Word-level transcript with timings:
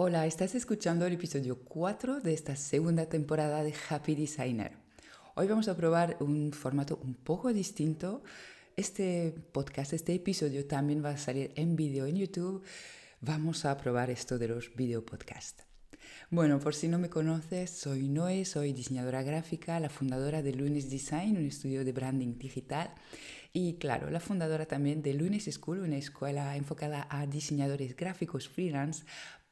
Hola, 0.00 0.26
estás 0.26 0.54
escuchando 0.54 1.06
el 1.06 1.14
episodio 1.14 1.58
4 1.58 2.20
de 2.20 2.32
esta 2.32 2.54
segunda 2.54 3.06
temporada 3.06 3.64
de 3.64 3.74
Happy 3.90 4.14
Designer. 4.14 4.76
Hoy 5.34 5.48
vamos 5.48 5.66
a 5.66 5.76
probar 5.76 6.16
un 6.20 6.52
formato 6.52 7.00
un 7.02 7.14
poco 7.14 7.52
distinto. 7.52 8.22
Este 8.76 9.34
podcast, 9.50 9.94
este 9.94 10.14
episodio 10.14 10.68
también 10.68 11.04
va 11.04 11.10
a 11.10 11.18
salir 11.18 11.50
en 11.56 11.74
vídeo 11.74 12.06
en 12.06 12.14
YouTube. 12.14 12.62
Vamos 13.20 13.64
a 13.64 13.76
probar 13.76 14.08
esto 14.08 14.38
de 14.38 14.46
los 14.46 14.72
video 14.76 15.04
podcast. 15.04 15.62
Bueno, 16.30 16.60
por 16.60 16.76
si 16.76 16.86
no 16.86 17.00
me 17.00 17.10
conoces, 17.10 17.70
soy 17.70 18.08
Noé, 18.08 18.44
soy 18.44 18.72
diseñadora 18.72 19.24
gráfica, 19.24 19.80
la 19.80 19.90
fundadora 19.90 20.42
de 20.42 20.52
Lunes 20.52 20.90
Design, 20.90 21.36
un 21.36 21.46
estudio 21.46 21.84
de 21.84 21.92
branding 21.92 22.38
digital. 22.38 22.94
Y 23.52 23.74
claro, 23.74 24.10
la 24.10 24.20
fundadora 24.20 24.66
también 24.66 25.02
de 25.02 25.14
Lunes 25.14 25.48
School, 25.50 25.80
una 25.80 25.96
escuela 25.96 26.54
enfocada 26.56 27.08
a 27.10 27.26
diseñadores 27.26 27.96
gráficos 27.96 28.48
freelance 28.48 29.04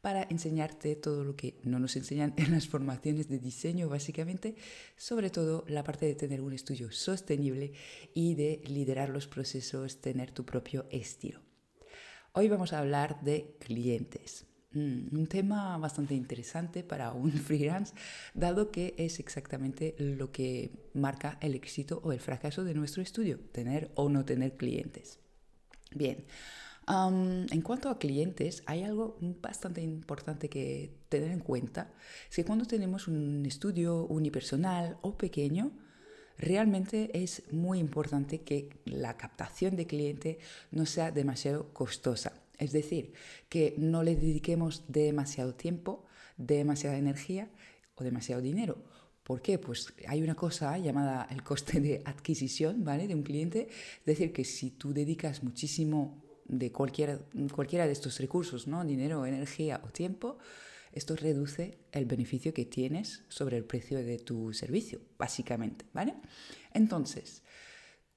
para 0.07 0.23
enseñarte 0.31 0.95
todo 0.95 1.25
lo 1.25 1.35
que 1.35 1.59
no 1.65 1.81
nos 1.81 1.97
enseñan 1.97 2.33
en 2.37 2.53
las 2.53 2.69
formaciones 2.69 3.29
de 3.29 3.41
diseño, 3.41 3.89
básicamente, 3.89 4.55
sobre 4.97 5.31
todo 5.31 5.65
la 5.67 5.83
parte 5.83 6.07
de 6.07 6.15
tener 6.15 6.43
un 6.43 6.53
estudio 6.53 6.93
sostenible 6.93 7.73
y 8.15 8.37
de 8.37 8.63
liderar 8.69 9.09
los 9.09 9.27
procesos, 9.27 10.01
tener 10.01 10.31
tu 10.31 10.45
propio 10.45 10.87
estilo. 10.91 11.41
Hoy 12.35 12.49
vamos 12.49 12.73
a 12.73 12.79
hablar 12.79 13.21
de 13.23 13.57
clientes. 13.59 14.47
Mm, 14.75 15.09
un 15.11 15.27
tema 15.27 15.77
bastante 15.77 16.15
interesante 16.15 16.85
para 16.85 17.13
un 17.13 17.33
freelance, 17.49 17.93
dado 18.33 18.71
que 18.71 18.95
es 18.99 19.19
exactamente 19.19 19.97
lo 19.99 20.31
que 20.31 20.71
marca 20.95 21.37
el 21.41 21.57
éxito 21.57 22.01
o 22.05 22.13
el 22.13 22.21
fracaso 22.21 22.63
de 22.63 22.75
nuestro 22.75 23.03
estudio, 23.03 23.41
tener 23.51 23.91
o 23.97 24.09
no 24.09 24.25
tener 24.25 24.57
clientes. 24.57 25.19
Bien, 25.91 26.25
en 26.89 27.63
cuanto 27.63 27.89
a 27.89 27.99
clientes, 27.99 28.63
hay 28.67 28.85
algo 28.85 29.17
bastante 29.21 29.83
importante 29.83 30.49
que 30.49 30.95
tener 31.09 31.33
en 31.33 31.41
cuenta. 31.41 31.93
Es 32.31 32.37
que 32.37 32.45
cuando 32.45 32.65
tenemos 32.65 33.09
un 33.09 33.45
estudio 33.45 34.05
unipersonal 34.07 34.99
o 35.03 35.19
pequeño, 35.19 35.73
realmente 36.39 37.11
es 37.13 37.43
muy 37.53 37.81
importante 37.81 38.43
que 38.43 38.69
la 38.85 39.17
captación 39.17 39.75
de 39.75 39.87
cliente 39.87 40.39
no 40.71 40.87
sea 40.87 41.11
demasiado 41.11 41.73
costosa. 41.73 42.33
Es 42.59 42.73
decir, 42.73 43.13
que 43.49 43.75
no 43.79 44.03
le 44.03 44.15
dediquemos 44.15 44.85
demasiado 44.89 45.55
tiempo, 45.55 46.05
demasiada 46.37 46.99
energía 46.99 47.51
o 47.97 48.05
demasiado 48.05 48.41
dinero. 48.41 48.79
¿Por 49.25 49.43
qué? 49.43 49.59
Pues 49.59 49.93
hay 50.07 50.23
una 50.23 50.37
cosa 50.37 50.79
llamada 50.79 51.27
el 51.31 51.43
coste 51.43 51.81
de 51.81 52.01
adquisición 52.05 52.85
¿vale? 52.85 53.09
de 53.09 53.15
un 53.17 53.25
cliente. 53.25 53.69
Es 53.99 54.07
decir, 54.07 54.33
que 54.33 54.45
si 54.45 54.71
tú 54.71 54.95
dedicas 54.95 55.43
muchísimo 55.43 56.26
de 56.49 56.73
cualquiera, 56.73 57.19
cualquiera 57.55 57.87
de 57.87 57.93
estos 57.93 58.19
recursos, 58.19 58.67
¿no? 58.67 58.85
dinero, 58.85 59.27
energía 59.27 59.81
o 59.85 59.89
tiempo, 59.89 60.39
esto 60.93 61.15
reduce 61.15 61.79
el 61.93 62.07
beneficio 62.07 62.55
que 62.55 62.65
tienes 62.65 63.25
sobre 63.29 63.59
el 63.59 63.65
precio 63.65 63.99
de 63.99 64.19
tu 64.19 64.53
servicio, 64.53 65.01
básicamente, 65.19 65.85
¿vale? 65.93 66.15
Entonces, 66.73 67.43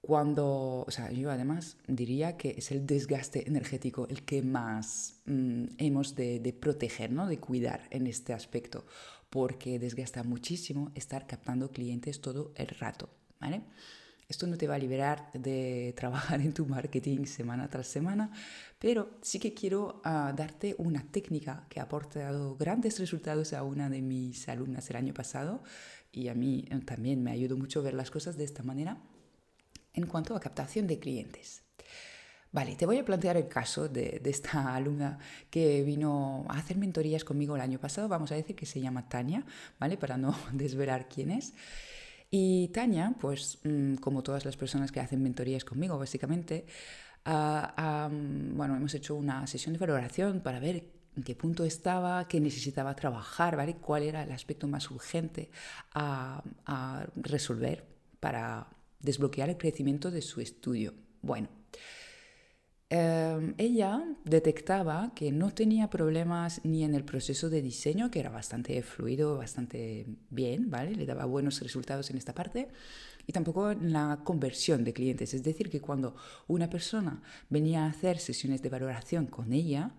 cuando, 0.01 0.85
o 0.87 0.91
sea, 0.91 1.11
yo 1.11 1.29
además 1.29 1.77
diría 1.87 2.37
que 2.37 2.55
es 2.57 2.71
el 2.71 2.85
desgaste 2.85 3.47
energético 3.47 4.07
el 4.07 4.23
que 4.23 4.41
más 4.41 5.21
mm, 5.25 5.65
hemos 5.77 6.15
de, 6.15 6.39
de, 6.39 6.53
proteger, 6.53 7.11
¿no? 7.11 7.27
de 7.27 7.37
cuidar 7.37 7.87
en 7.91 8.07
este 8.07 8.31
aspecto, 8.31 8.85
porque 9.29 9.77
desgasta 9.77 10.23
muchísimo 10.23 10.91
estar 10.95 11.27
captando 11.27 11.71
clientes 11.71 12.21
todo 12.21 12.53
el 12.55 12.67
rato, 12.67 13.09
¿vale? 13.41 13.63
Esto 14.29 14.45
no 14.45 14.57
te 14.57 14.67
va 14.67 14.75
a 14.75 14.77
liberar 14.77 15.31
de 15.33 15.91
trabajar 15.97 16.39
en 16.39 16.53
tu 16.53 16.67
marketing 16.67 17.25
semana 17.25 17.67
tras 17.67 17.87
semana, 17.87 18.31
pero 18.77 19.17
sí 19.23 19.39
que 19.39 19.55
quiero 19.55 20.01
ah, 20.03 20.31
darte 20.37 20.75
una 20.77 21.03
técnica 21.11 21.65
que 21.67 21.79
ha 21.79 21.83
aportado 21.83 22.55
grandes 22.55 22.99
resultados 22.99 23.53
a 23.53 23.63
una 23.63 23.89
de 23.89 24.03
mis 24.03 24.47
alumnas 24.47 24.87
el 24.91 24.97
año 24.97 25.15
pasado 25.15 25.63
y 26.11 26.27
a 26.27 26.35
mí 26.35 26.63
eh, 26.69 26.79
también 26.85 27.23
me 27.23 27.31
ayudó 27.31 27.57
mucho 27.57 27.81
ver 27.81 27.95
las 27.95 28.11
cosas 28.11 28.37
de 28.37 28.43
esta 28.43 28.61
manera 28.61 28.99
en 29.95 30.05
cuanto 30.05 30.35
a 30.35 30.39
captación 30.39 30.85
de 30.85 30.99
clientes. 30.99 31.63
Vale, 32.51 32.75
te 32.75 32.85
voy 32.85 32.99
a 32.99 33.05
plantear 33.05 33.35
el 33.35 33.47
caso 33.47 33.89
de, 33.89 34.19
de, 34.21 34.29
esta 34.29 34.75
alumna 34.75 35.17
que 35.49 35.81
vino 35.81 36.45
a 36.49 36.59
hacer 36.59 36.77
mentorías 36.77 37.23
conmigo 37.23 37.55
el 37.55 37.61
año 37.63 37.79
pasado. 37.79 38.07
Vamos 38.07 38.31
a 38.31 38.35
decir 38.35 38.55
que 38.55 38.67
se 38.67 38.79
llama 38.79 39.09
Tania, 39.09 39.43
¿vale? 39.79 39.97
Para 39.97 40.17
no 40.17 40.37
desvelar 40.53 41.09
quién 41.09 41.31
es. 41.31 41.55
Y 42.31 42.67
Tania, 42.69 43.15
pues 43.19 43.59
mm, 43.63 43.95
como 43.95 44.21
todas 44.21 44.45
las 44.45 44.55
personas 44.55 44.91
que 44.91 44.99
hacen 44.99 45.23
mentorías 45.23 45.65
conmigo, 45.65 45.97
básicamente, 45.97 46.65
ah, 47.25 48.09
bueno, 48.11 48.75
hemos 48.75 48.93
hecho 48.93 49.15
una 49.15 49.47
sesión 49.47 49.73
de 49.73 49.79
valoración 49.79 50.41
para 50.41 50.59
ver 50.59 50.83
en 51.15 51.23
qué 51.23 51.35
punto 51.35 51.65
estaba, 51.65 52.27
qué 52.27 52.39
necesitaba 52.39 52.95
trabajar, 52.95 53.55
¿vale? 53.55 53.77
cuál 53.77 54.03
era 54.03 54.23
el 54.23 54.31
aspecto 54.31 54.67
más 54.67 54.89
urgente 54.91 55.49
a, 55.93 56.43
a 56.65 57.07
resolver 57.15 57.85
para 58.19 58.67
desbloquear 58.99 59.49
el 59.49 59.57
crecimiento 59.57 60.11
de 60.11 60.21
su 60.21 60.39
estudio. 60.39 60.93
Bueno, 61.21 61.49
Em, 62.91 63.53
ella 63.59 64.03
detectaba 64.25 65.11
que 65.13 65.31
no 65.31 65.51
tenía 65.51 65.91
problemas 65.91 66.61
ni 66.63 66.83
en 66.83 66.95
el 66.95 67.03
proceso 67.03 67.47
de 67.49 67.61
diseño, 67.61 68.09
que 68.09 68.19
era 68.19 68.31
bastante 68.31 68.81
fluido, 68.81 69.37
bastante 69.37 70.07
bien, 70.31 70.71
¿vale? 70.71 70.95
Le 70.95 71.05
daba 71.05 71.25
buenos 71.25 71.61
resultados 71.61 72.09
en 72.09 72.17
esta 72.17 72.33
parte, 72.33 72.69
y 73.27 73.31
tampoco 73.31 73.69
en 73.71 73.93
la 73.93 74.21
conversión 74.23 74.83
de 74.83 74.93
clientes. 74.93 75.35
Es 75.35 75.43
decir, 75.43 75.69
que 75.69 75.81
cuando 75.81 76.15
una 76.47 76.67
persona 76.67 77.21
venía 77.49 77.85
a 77.85 77.89
hacer 77.89 78.17
sesiones 78.17 78.63
de 78.63 78.69
valoración 78.69 79.27
con 79.27 79.53
ella, 79.53 79.91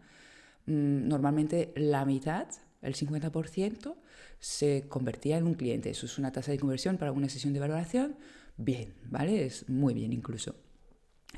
mm, 0.66 1.06
normalmente 1.08 1.72
la 1.76 2.04
mitad, 2.04 2.48
el 2.82 2.94
50%, 2.96 3.98
se 4.40 4.86
convertía 4.88 5.38
en 5.38 5.46
un 5.46 5.54
cliente. 5.54 5.90
Eso 5.90 6.06
es 6.06 6.18
una 6.18 6.32
tasa 6.32 6.50
de 6.50 6.58
conversión 6.58 6.98
para 6.98 7.12
una 7.12 7.28
sesión 7.28 7.52
de 7.52 7.60
valoración 7.60 8.16
bien, 8.56 8.94
¿vale? 9.08 9.46
Es 9.46 9.68
muy 9.68 9.94
bien 9.94 10.12
incluso. 10.12 10.56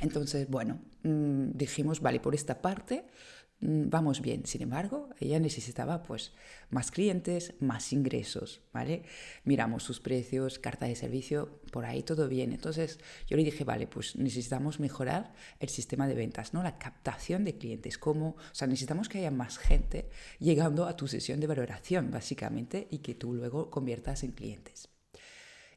Entonces, 0.01 0.49
bueno, 0.49 0.81
dijimos, 1.03 2.01
vale, 2.01 2.21
por 2.21 2.35
esta 2.35 2.63
parte 2.63 3.05
mm, 3.61 3.89
vamos 3.89 4.21
bien. 4.21 4.47
Sin 4.47 4.63
embargo, 4.63 5.11
ella 5.21 5.39
necesitaba 5.41 6.03
pues 6.03 6.33
más 6.71 6.91
clientes, 6.91 7.55
más 7.61 7.93
ingresos, 7.93 8.61
¿vale? 8.73 9.03
Miramos 9.45 9.83
sus 9.83 10.01
precios, 10.01 10.59
carta 10.59 10.87
de 10.87 10.97
servicio, 10.97 11.61
por 11.71 11.85
ahí 11.85 12.03
todo 12.03 12.29
bien. 12.29 12.53
Entonces, 12.53 12.99
yo 13.27 13.37
le 13.37 13.45
dije, 13.45 13.65
vale, 13.65 13.87
pues 13.87 14.17
necesitamos 14.17 14.81
mejorar 14.81 15.33
el 15.61 15.69
sistema 15.69 16.07
de 16.07 16.15
ventas, 16.15 16.55
¿no? 16.55 16.63
La 16.63 16.79
captación 16.79 17.45
de 17.45 17.57
clientes, 17.59 17.99
como, 17.99 18.31
o 18.31 18.55
sea, 18.55 18.69
necesitamos 18.69 19.09
que 19.09 19.19
haya 19.19 19.31
más 19.31 19.59
gente 19.59 20.09
llegando 20.39 20.87
a 20.87 20.97
tu 20.97 21.09
sesión 21.09 21.41
de 21.41 21.47
valoración, 21.47 22.11
básicamente, 22.11 22.89
y 22.91 22.99
que 22.99 23.15
tú 23.15 23.33
luego 23.35 23.71
conviertas 23.71 24.23
en 24.23 24.33
clientes. 24.33 24.92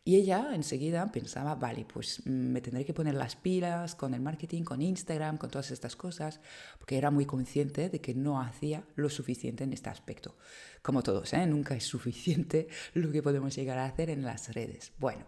Y 0.07 0.17
ella 0.17 0.51
enseguida 0.53 1.11
pensaba, 1.11 1.55
vale, 1.55 1.83
pues 1.83 2.21
mm, 2.25 2.29
me 2.29 2.61
tendré 2.61 2.85
que 2.85 2.93
poner 2.93 3.15
las 3.15 3.35
pilas 3.35 3.95
con 3.95 4.13
el 4.13 4.21
marketing, 4.21 4.61
con 4.61 4.83
Instagram, 4.83 5.37
con 5.37 5.49
todas 5.49 5.71
estas 5.71 5.95
cosas, 5.95 6.39
porque 6.77 6.95
era 6.95 7.09
muy 7.09 7.25
consciente 7.25 7.89
de 7.89 7.99
que 7.99 8.13
no 8.13 8.39
hacía 8.39 8.83
lo 8.95 9.09
suficiente 9.09 9.63
en 9.63 9.73
este 9.73 9.89
aspecto. 9.89 10.37
Como 10.83 11.01
todos, 11.01 11.33
¿eh? 11.33 11.47
nunca 11.47 11.75
es 11.75 11.85
suficiente 11.85 12.67
lo 12.93 13.11
que 13.11 13.23
podemos 13.23 13.55
llegar 13.55 13.79
a 13.79 13.85
hacer 13.85 14.11
en 14.11 14.23
las 14.23 14.53
redes. 14.53 14.93
Bueno, 14.99 15.25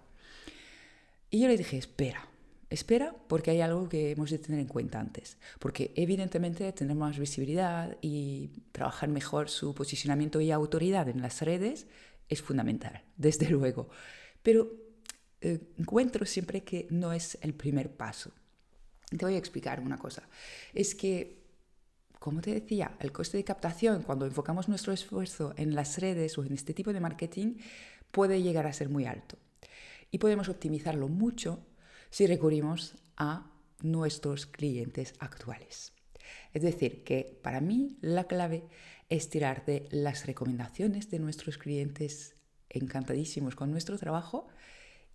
y 1.31 1.39
yo 1.39 1.47
le 1.47 1.57
dije, 1.57 1.77
espera, 1.77 2.29
espera 2.69 3.15
porque 3.27 3.49
hay 3.49 3.61
algo 3.61 3.89
que 3.89 4.11
hemos 4.11 4.29
de 4.29 4.37
tener 4.37 4.59
en 4.59 4.67
cuenta 4.67 4.99
antes, 4.99 5.39
porque 5.57 5.91
evidentemente 5.95 6.71
tener 6.71 6.95
más 6.95 7.17
visibilidad 7.17 7.97
y 8.03 8.51
trabajar 8.73 9.09
mejor 9.09 9.49
su 9.49 9.73
posicionamiento 9.73 10.39
y 10.39 10.51
autoridad 10.51 11.09
en 11.09 11.23
las 11.23 11.41
redes 11.41 11.87
es 12.29 12.43
fundamental, 12.43 13.01
desde 13.17 13.49
luego 13.49 13.89
pero 14.47 14.71
eh, 15.41 15.59
encuentro 15.77 16.25
siempre 16.25 16.63
que 16.63 16.87
no 16.89 17.11
es 17.11 17.37
el 17.41 17.53
primer 17.53 17.91
paso. 17.97 18.31
Te 19.09 19.25
voy 19.25 19.35
a 19.35 19.37
explicar 19.37 19.81
una 19.81 19.97
cosa. 19.97 20.23
Es 20.73 20.95
que, 20.95 21.43
como 22.17 22.39
te 22.39 22.53
decía, 22.53 22.95
el 23.01 23.11
coste 23.11 23.35
de 23.35 23.43
captación, 23.43 24.03
cuando 24.03 24.25
enfocamos 24.25 24.69
nuestro 24.69 24.93
esfuerzo 24.93 25.53
en 25.57 25.75
las 25.75 25.97
redes 25.97 26.37
o 26.37 26.45
en 26.45 26.53
este 26.53 26.73
tipo 26.73 26.93
de 26.93 27.01
marketing, 27.01 27.55
puede 28.09 28.41
llegar 28.41 28.67
a 28.67 28.71
ser 28.71 28.87
muy 28.87 29.05
alto. 29.05 29.37
Y 30.11 30.17
podemos 30.17 30.47
optimizarlo 30.47 31.09
mucho 31.09 31.67
si 32.09 32.25
recurrimos 32.25 32.95
a 33.17 33.51
nuestros 33.81 34.45
clientes 34.45 35.13
actuales. 35.19 35.91
Es 36.53 36.61
decir, 36.61 37.03
que 37.03 37.37
para 37.43 37.59
mí 37.59 37.97
la 37.99 38.27
clave 38.27 38.63
es 39.09 39.29
tirar 39.29 39.65
de 39.65 39.89
las 39.91 40.25
recomendaciones 40.25 41.09
de 41.09 41.19
nuestros 41.19 41.57
clientes 41.57 42.36
encantadísimos 42.69 43.55
con 43.55 43.71
nuestro 43.71 43.97
trabajo 43.97 44.47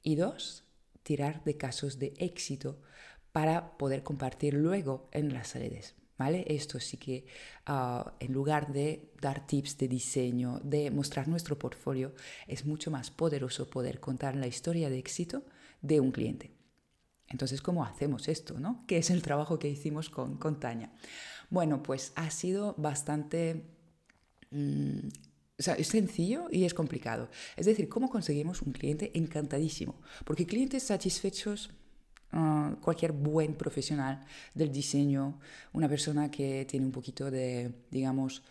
y 0.03 0.17
dos, 0.17 0.65
tirar 1.03 1.43
de 1.45 1.57
casos 1.57 1.99
de 1.99 2.15
éxito 2.19 2.81
para 3.33 3.77
poder 3.79 4.03
compartir 4.03 4.55
luego 4.55 5.09
en 5.13 5.33
las 5.33 5.55
redes. 5.55 5.95
¿Vale? 6.19 6.45
Esto 6.47 6.79
sí 6.79 6.99
que 6.99 7.25
ah, 7.67 8.15
en 8.21 8.33
lugar 8.33 8.73
de 8.73 9.11
dar 9.21 9.45
tips 9.45 9.79
de 9.79 9.89
diseño, 9.89 10.61
de 10.63 10.91
mostrar 10.91 11.27
nuestro 11.27 11.59
portfolio, 11.59 12.15
es 12.47 12.65
mucho 12.65 12.93
más 12.93 13.11
poderoso 13.11 13.69
poder 13.69 13.99
contar 13.99 14.37
la 14.37 14.47
historia 14.47 14.89
de 14.89 14.99
éxito 14.99 15.43
de 15.81 15.99
un 15.99 16.13
cliente. 16.13 16.53
Entonces, 17.29 17.61
¿cómo 17.61 17.85
hacemos 17.85 18.29
esto? 18.29 18.61
¿no? 18.61 18.85
¿Qué 18.87 18.99
es 18.99 19.11
el 19.11 19.23
trabajo 19.23 19.59
que 19.59 19.69
hicimos 19.69 20.11
con, 20.11 20.37
con 20.37 20.61
Tania? 20.61 20.93
Bueno, 21.51 21.83
pues 21.83 22.13
ha 22.15 22.31
sido 22.31 22.75
bastante 22.79 23.65
mm, 25.69 25.81
es 25.81 25.89
sencillo 25.89 26.49
y 26.51 26.65
es 26.65 26.75
complicado. 26.75 27.29
Es 27.57 27.67
decir, 27.67 27.89
¿cómo 27.89 28.11
conseguimos 28.11 28.63
un 28.63 28.73
cliente 28.73 29.11
encantadísimo? 29.15 30.01
Porque 30.25 30.47
clientes 30.47 30.83
satisfechos, 30.83 31.71
ah, 32.33 32.77
cualquier 32.81 33.13
buen 33.13 33.55
profesional 33.55 34.25
del 34.55 34.73
diseño, 34.73 35.39
una 35.73 35.89
persona 35.89 36.31
que 36.31 36.65
tiene 36.67 36.87
un 36.87 36.93
poquito 36.93 37.31
de, 37.31 37.73
digamos, 37.91 38.43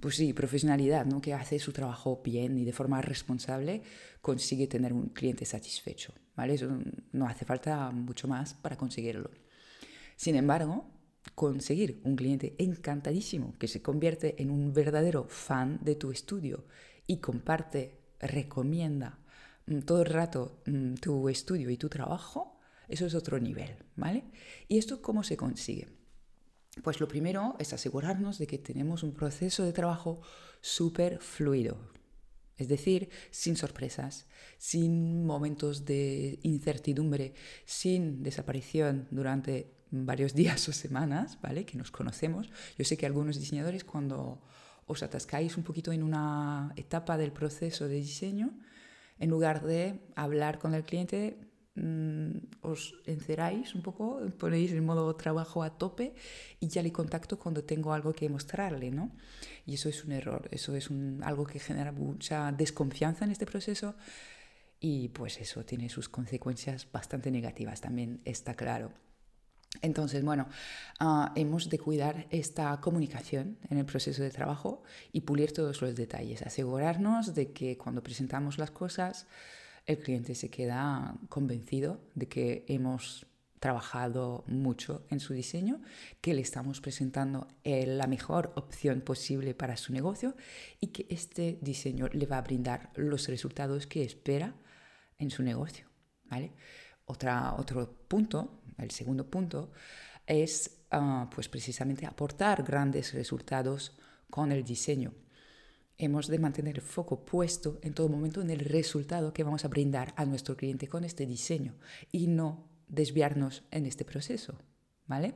pues 0.00 0.16
sí, 0.16 0.32
profesionalidad, 0.32 1.06
¿no? 1.06 1.20
que 1.20 1.34
hace 1.34 1.58
su 1.58 1.72
trabajo 1.72 2.20
bien 2.24 2.58
y 2.58 2.64
de 2.64 2.72
forma 2.72 3.00
responsable, 3.00 3.82
consigue 4.20 4.66
tener 4.66 4.92
un 4.92 5.08
cliente 5.10 5.44
satisfecho. 5.44 6.12
¿vale? 6.36 6.54
Eso 6.54 6.68
no 7.12 7.26
hace 7.26 7.44
falta 7.44 7.90
mucho 7.90 8.28
más 8.28 8.54
para 8.54 8.76
conseguirlo. 8.76 9.30
Sin 10.16 10.36
embargo, 10.36 10.84
conseguir 11.34 12.00
un 12.04 12.16
cliente 12.16 12.54
encantadísimo 12.58 13.54
que 13.58 13.68
se 13.68 13.82
convierte 13.82 14.40
en 14.42 14.50
un 14.50 14.72
verdadero 14.72 15.24
fan 15.28 15.78
de 15.82 15.94
tu 15.96 16.10
estudio 16.10 16.64
y 17.06 17.18
comparte, 17.18 18.00
recomienda 18.20 19.18
mm, 19.66 19.80
todo 19.80 20.02
el 20.02 20.10
rato 20.10 20.62
mm, 20.66 20.94
tu 20.94 21.28
estudio 21.28 21.70
y 21.70 21.76
tu 21.76 21.88
trabajo, 21.88 22.60
eso 22.88 23.06
es 23.06 23.14
otro 23.14 23.38
nivel, 23.38 23.76
¿vale? 23.96 24.24
¿Y 24.68 24.78
esto 24.78 25.00
cómo 25.02 25.22
se 25.24 25.36
consigue? 25.36 25.88
Pues 26.82 27.00
lo 27.00 27.08
primero 27.08 27.56
es 27.58 27.72
asegurarnos 27.72 28.38
de 28.38 28.46
que 28.46 28.58
tenemos 28.58 29.02
un 29.02 29.14
proceso 29.14 29.64
de 29.64 29.72
trabajo 29.72 30.20
súper 30.60 31.18
fluido, 31.20 31.78
es 32.56 32.68
decir, 32.68 33.10
sin 33.30 33.56
sorpresas, 33.56 34.26
sin 34.58 35.26
momentos 35.26 35.84
de 35.84 36.38
incertidumbre, 36.42 37.34
sin 37.64 38.22
desaparición 38.22 39.08
durante 39.10 39.74
varios 40.06 40.34
días 40.34 40.68
o 40.68 40.72
semanas, 40.72 41.38
¿vale? 41.42 41.64
Que 41.64 41.78
nos 41.78 41.90
conocemos. 41.90 42.50
Yo 42.78 42.84
sé 42.84 42.96
que 42.96 43.06
algunos 43.06 43.38
diseñadores 43.38 43.84
cuando 43.84 44.42
os 44.86 45.02
atascáis 45.02 45.56
un 45.56 45.64
poquito 45.64 45.92
en 45.92 46.02
una 46.02 46.72
etapa 46.76 47.16
del 47.16 47.32
proceso 47.32 47.88
de 47.88 47.96
diseño, 47.96 48.50
en 49.18 49.30
lugar 49.30 49.62
de 49.62 50.00
hablar 50.16 50.58
con 50.58 50.74
el 50.74 50.84
cliente, 50.84 51.38
Mm, 51.76 52.54
os 52.62 52.94
enceráis 53.04 53.74
un 53.74 53.82
poco, 53.82 54.22
ponéis 54.38 54.70
en 54.70 54.84
modo 54.86 55.16
trabajo 55.16 55.64
a 55.64 55.76
tope 55.76 56.14
y 56.60 56.68
ya 56.68 56.82
le 56.84 56.92
contacto 56.92 57.36
cuando 57.36 57.64
tengo 57.64 57.92
algo 57.92 58.12
que 58.12 58.28
mostrarle, 58.28 58.92
¿no? 58.92 59.10
Y 59.66 59.74
eso 59.74 59.88
es 59.88 60.04
un 60.04 60.12
error, 60.12 60.48
eso 60.52 60.76
es 60.76 60.88
un, 60.88 61.20
algo 61.24 61.44
que 61.44 61.58
genera 61.58 61.90
mucha 61.90 62.52
desconfianza 62.52 63.24
en 63.24 63.32
este 63.32 63.44
proceso 63.44 63.96
y 64.78 65.08
pues 65.08 65.40
eso 65.40 65.64
tiene 65.64 65.88
sus 65.88 66.08
consecuencias 66.08 66.86
bastante 66.92 67.32
negativas, 67.32 67.80
también 67.80 68.20
está 68.24 68.54
claro. 68.54 68.92
Entonces, 69.82 70.24
bueno, 70.24 70.48
uh, 71.00 71.26
hemos 71.34 71.68
de 71.68 71.78
cuidar 71.78 72.26
esta 72.30 72.80
comunicación 72.80 73.58
en 73.70 73.78
el 73.78 73.84
proceso 73.84 74.22
de 74.22 74.30
trabajo 74.30 74.82
y 75.12 75.22
pulir 75.22 75.52
todos 75.52 75.82
los 75.82 75.94
detalles, 75.94 76.42
asegurarnos 76.42 77.34
de 77.34 77.52
que 77.52 77.76
cuando 77.76 78.02
presentamos 78.02 78.58
las 78.58 78.70
cosas, 78.70 79.26
el 79.86 79.98
cliente 79.98 80.34
se 80.34 80.48
queda 80.48 81.14
convencido 81.28 82.00
de 82.14 82.28
que 82.28 82.64
hemos 82.68 83.26
trabajado 83.64 84.44
mucho 84.46 85.06
en 85.08 85.20
su 85.20 85.32
diseño, 85.32 85.80
que 86.20 86.34
le 86.34 86.42
estamos 86.42 86.82
presentando 86.82 87.48
eh, 87.64 87.86
la 87.86 88.06
mejor 88.06 88.52
opción 88.56 89.00
posible 89.00 89.54
para 89.54 89.78
su 89.78 89.90
negocio 89.94 90.36
y 90.80 90.88
que 90.88 91.06
este 91.08 91.58
diseño 91.62 92.08
le 92.12 92.26
va 92.26 92.36
a 92.36 92.42
brindar 92.42 92.90
los 92.94 93.26
resultados 93.26 93.86
que 93.86 94.04
espera 94.04 94.54
en 95.16 95.30
su 95.30 95.42
negocio. 95.42 95.86
¿vale? 96.24 96.52
Otra, 97.06 97.54
otro 97.54 97.90
punto, 98.06 98.60
el 98.78 98.90
segundo 98.90 99.28
punto, 99.30 99.72
es 100.26 100.84
ah, 100.90 101.30
pues 101.34 101.48
precisamente 101.48 102.06
aportar 102.06 102.62
grandes 102.62 103.12
resultados 103.12 103.96
con 104.30 104.52
el 104.52 104.64
diseño 104.64 105.12
hemos 105.98 106.26
de 106.26 106.38
mantener 106.38 106.76
el 106.76 106.82
foco 106.82 107.24
puesto 107.24 107.78
en 107.82 107.94
todo 107.94 108.08
momento 108.08 108.40
en 108.40 108.50
el 108.50 108.60
resultado 108.60 109.32
que 109.32 109.44
vamos 109.44 109.64
a 109.64 109.68
brindar 109.68 110.12
a 110.16 110.24
nuestro 110.24 110.56
cliente 110.56 110.88
con 110.88 111.04
este 111.04 111.26
diseño 111.26 111.74
y 112.10 112.26
no 112.26 112.68
desviarnos 112.88 113.62
en 113.70 113.86
este 113.86 114.04
proceso, 114.04 114.58
¿vale? 115.06 115.34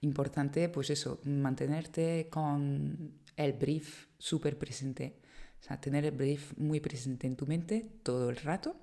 Importante, 0.00 0.68
pues 0.68 0.90
eso, 0.90 1.20
mantenerte 1.24 2.28
con 2.30 3.14
el 3.36 3.52
brief 3.54 4.06
súper 4.18 4.58
presente, 4.58 5.20
o 5.60 5.64
sea, 5.64 5.80
tener 5.80 6.04
el 6.04 6.12
brief 6.12 6.56
muy 6.58 6.80
presente 6.80 7.26
en 7.26 7.36
tu 7.36 7.46
mente 7.46 7.90
todo 8.02 8.30
el 8.30 8.36
rato 8.36 8.76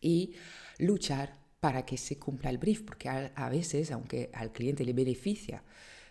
y 0.00 0.34
luchar 0.78 1.38
para 1.68 1.84
que 1.84 1.98
se 1.98 2.18
cumpla 2.18 2.48
el 2.48 2.56
brief, 2.56 2.80
porque 2.80 3.10
a, 3.10 3.48
veces, 3.50 3.92
aunque 3.92 4.30
al 4.32 4.52
cliente 4.52 4.86
le 4.86 4.94
beneficia, 4.94 5.62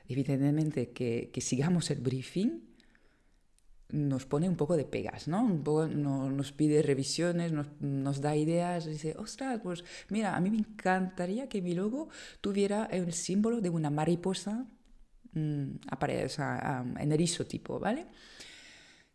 evidentemente, 0.08 0.92
que, 0.92 1.32
que 1.34 1.42
sigamos 1.42 1.90
el 1.90 2.00
briefing, 2.00 2.62
nos 3.90 4.28
pone 4.28 4.48
un 4.48 4.56
poco 4.56 4.78
de 4.78 4.86
pegas, 4.86 5.28
¿no? 5.28 5.44
Un 5.44 5.64
poco 5.64 5.88
nos 5.88 6.52
pide 6.52 6.84
revisiones, 6.84 7.52
nos, 7.80 8.22
da 8.22 8.36
ideas, 8.36 8.86
dice, 8.86 9.16
ostras, 9.18 9.60
pues 9.64 9.84
mira, 10.10 10.36
a 10.36 10.40
mí 10.42 10.52
me 10.52 10.60
encantaría 10.60 11.50
que 11.50 11.64
mi 11.64 11.74
logo 11.74 12.10
tuviera 12.40 12.86
el 12.92 13.12
símbolo 13.12 13.60
de 13.60 13.72
una 13.72 13.90
mariposa 13.90 14.68
mmm, 15.34 15.72
en 17.00 17.12
erizo 17.12 17.48
tipo, 17.48 17.80
¿vale? 17.80 18.06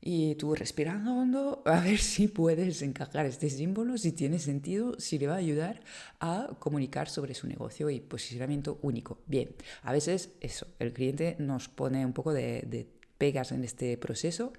Y 0.04 0.34
tú 0.34 0.54
respirando 0.54 1.14
hondo, 1.14 1.62
a 1.66 1.80
ver 1.80 1.98
si 1.98 2.28
puedes 2.28 2.82
encajar 2.82 3.24
este 3.24 3.48
símbolo, 3.48 3.96
si 3.96 4.12
tiene 4.12 4.38
sentido, 4.38 4.98
si 4.98 5.18
le 5.18 5.28
va 5.28 5.34
a 5.34 5.38
ayudar 5.38 5.80
a 6.20 6.50
comunicar 6.58 7.08
sobre 7.08 7.34
su 7.34 7.46
negocio 7.46 7.88
y 7.88 8.00
posicionamiento 8.00 8.78
único. 8.82 9.18
Bien, 9.26 9.54
a 9.82 9.92
veces 9.92 10.30
eso, 10.40 10.66
el 10.78 10.92
cliente 10.92 11.36
nos 11.38 11.68
pone 11.68 12.04
un 12.04 12.12
poco 12.12 12.32
de 12.32 12.86
pegas 13.16 13.52
en 13.52 13.62
este 13.62 13.96
proceso, 13.96 14.52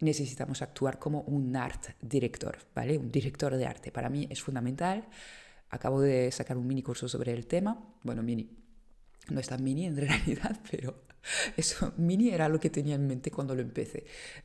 necesitamos 0.00 0.62
actuar 0.62 0.98
como 0.98 1.22
un 1.22 1.54
art 1.56 1.88
director, 2.00 2.58
¿vale? 2.74 2.98
Un 2.98 3.10
director 3.10 3.56
de 3.56 3.66
arte. 3.66 3.92
Para 3.92 4.08
mí 4.08 4.26
es 4.30 4.42
fundamental. 4.42 5.06
Acabo 5.70 6.00
de 6.00 6.32
sacar 6.32 6.56
un 6.56 6.66
mini 6.66 6.82
curso 6.82 7.08
sobre 7.08 7.32
el 7.32 7.46
tema. 7.46 7.78
Bueno, 8.02 8.22
mini. 8.22 8.50
No 9.28 9.40
es 9.40 9.48
tan 9.48 9.62
mini 9.62 9.86
en 9.86 9.96
realidad, 9.96 10.60
pero 10.70 11.10
eso, 11.56 11.92
mini 11.96 12.30
era 12.30 12.48
lo 12.48 12.58
que 12.58 12.70
tenía 12.70 12.94
en 12.94 13.06
mente 13.06 13.30
cuando 13.30 13.54
lo 13.54 13.60
empecé. 13.60 14.04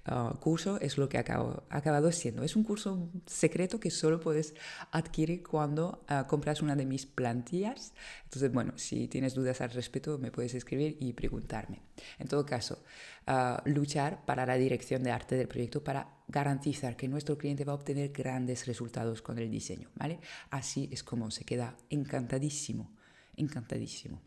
Uh, 0.09 0.35
curso 0.37 0.79
es 0.79 0.97
lo 0.97 1.07
que 1.07 1.17
ha 1.17 1.21
acabado 1.21 2.11
siendo. 2.11 2.43
Es 2.43 2.55
un 2.55 2.63
curso 2.63 3.09
secreto 3.25 3.79
que 3.79 3.91
solo 3.91 4.19
puedes 4.19 4.53
adquirir 4.91 5.43
cuando 5.43 6.03
uh, 6.09 6.27
compras 6.27 6.61
una 6.61 6.75
de 6.75 6.85
mis 6.85 7.05
plantillas. 7.05 7.93
Entonces, 8.25 8.51
bueno, 8.51 8.73
si 8.77 9.07
tienes 9.07 9.33
dudas 9.33 9.61
al 9.61 9.71
respecto, 9.71 10.17
me 10.17 10.31
puedes 10.31 10.53
escribir 10.53 10.97
y 10.99 11.13
preguntarme. 11.13 11.81
En 12.19 12.27
todo 12.27 12.45
caso, 12.45 12.83
uh, 13.27 13.67
luchar 13.69 14.25
para 14.25 14.45
la 14.45 14.55
dirección 14.55 15.03
de 15.03 15.11
arte 15.11 15.35
del 15.35 15.47
proyecto 15.47 15.83
para 15.83 16.09
garantizar 16.27 16.97
que 16.97 17.07
nuestro 17.07 17.37
cliente 17.37 17.63
va 17.63 17.73
a 17.73 17.75
obtener 17.75 18.11
grandes 18.11 18.67
resultados 18.67 19.21
con 19.21 19.39
el 19.39 19.49
diseño. 19.49 19.89
¿vale? 19.95 20.19
Así 20.49 20.89
es 20.91 21.03
como 21.03 21.31
se 21.31 21.45
queda 21.45 21.77
encantadísimo, 21.89 22.91
encantadísimo. 23.37 24.21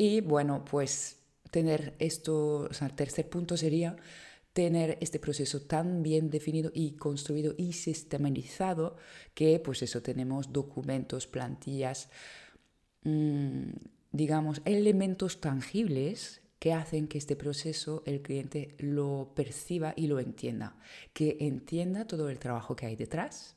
Y 0.00 0.20
bueno, 0.20 0.64
pues 0.64 1.16
tener 1.50 1.96
esto, 1.98 2.68
o 2.70 2.72
sea, 2.72 2.86
el 2.86 2.94
tercer 2.94 3.28
punto 3.28 3.56
sería 3.56 3.96
tener 4.52 4.96
este 5.00 5.18
proceso 5.18 5.62
tan 5.62 6.04
bien 6.04 6.30
definido 6.30 6.70
y 6.72 6.92
construido 6.92 7.54
y 7.58 7.72
sistematizado 7.72 8.96
que 9.34 9.58
pues 9.58 9.82
eso 9.82 10.00
tenemos 10.00 10.52
documentos, 10.52 11.26
plantillas, 11.26 12.10
mmm, 13.02 13.70
digamos, 14.12 14.62
elementos 14.64 15.40
tangibles 15.40 16.42
que 16.60 16.72
hacen 16.72 17.08
que 17.08 17.18
este 17.18 17.34
proceso 17.34 18.04
el 18.06 18.22
cliente 18.22 18.76
lo 18.78 19.32
perciba 19.34 19.94
y 19.96 20.06
lo 20.06 20.20
entienda, 20.20 20.76
que 21.12 21.38
entienda 21.40 22.06
todo 22.06 22.30
el 22.30 22.38
trabajo 22.38 22.76
que 22.76 22.86
hay 22.86 22.94
detrás, 22.94 23.56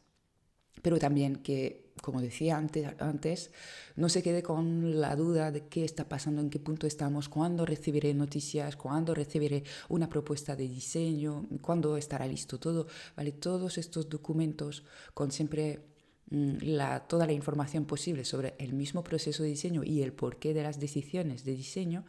pero 0.81 0.97
también 0.97 1.35
que 1.35 1.90
como 2.01 2.21
decía 2.21 2.57
antes, 2.57 2.87
antes, 2.99 3.51
no 3.95 4.09
se 4.09 4.23
quede 4.23 4.41
con 4.41 4.99
la 4.99 5.15
duda 5.15 5.51
de 5.51 5.67
qué 5.67 5.85
está 5.85 6.09
pasando, 6.09 6.41
en 6.41 6.49
qué 6.49 6.59
punto 6.59 6.87
estamos, 6.87 7.29
cuándo 7.29 7.65
recibiré 7.65 8.13
noticias, 8.13 8.75
cuándo 8.75 9.13
recibiré 9.13 9.63
una 9.89 10.09
propuesta 10.09 10.55
de 10.55 10.67
diseño, 10.67 11.45
cuándo 11.61 11.97
estará 11.97 12.25
listo 12.25 12.59
todo. 12.59 12.87
¿vale? 13.15 13.31
Todos 13.31 13.77
estos 13.77 14.09
documentos 14.09 14.83
con 15.13 15.31
siempre 15.31 15.79
mm, 16.31 16.57
la, 16.61 17.01
toda 17.07 17.25
la 17.25 17.33
información 17.33 17.85
posible 17.85 18.25
sobre 18.25 18.55
el 18.57 18.73
mismo 18.73 19.03
proceso 19.03 19.43
de 19.43 19.49
diseño 19.49 19.83
y 19.83 20.01
el 20.01 20.13
porqué 20.13 20.53
de 20.53 20.63
las 20.63 20.79
decisiones 20.79 21.45
de 21.45 21.55
diseño 21.55 22.05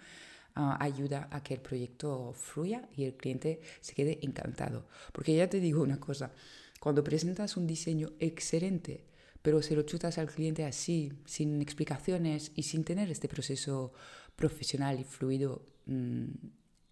ah, 0.54 0.78
ayuda 0.80 1.28
a 1.30 1.42
que 1.42 1.54
el 1.54 1.60
proyecto 1.60 2.32
fluya 2.32 2.88
y 2.96 3.04
el 3.04 3.14
cliente 3.14 3.60
se 3.80 3.94
quede 3.94 4.18
encantado. 4.22 4.86
Porque 5.12 5.36
ya 5.36 5.50
te 5.50 5.60
digo 5.60 5.82
una 5.82 6.00
cosa, 6.00 6.32
cuando 6.80 7.04
presentas 7.04 7.56
un 7.56 7.66
diseño 7.66 8.10
excelente, 8.18 9.04
pero 9.42 9.60
si 9.60 9.74
lo 9.74 9.82
chutas 9.82 10.18
al 10.18 10.30
cliente 10.30 10.64
así, 10.64 11.12
sin 11.26 11.60
explicaciones 11.60 12.52
y 12.54 12.62
sin 12.62 12.84
tener 12.84 13.10
este 13.10 13.28
proceso 13.28 13.92
profesional 14.36 15.00
y 15.00 15.04
fluido 15.04 15.66
mm, 15.86 16.26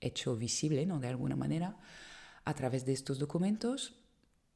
hecho 0.01 0.37
visible, 0.37 0.85
¿no? 0.85 0.99
De 0.99 1.09
alguna 1.09 1.37
manera, 1.37 1.79
a 2.45 2.55
través 2.55 2.85
de 2.85 2.93
estos 2.93 3.19
documentos, 3.19 3.95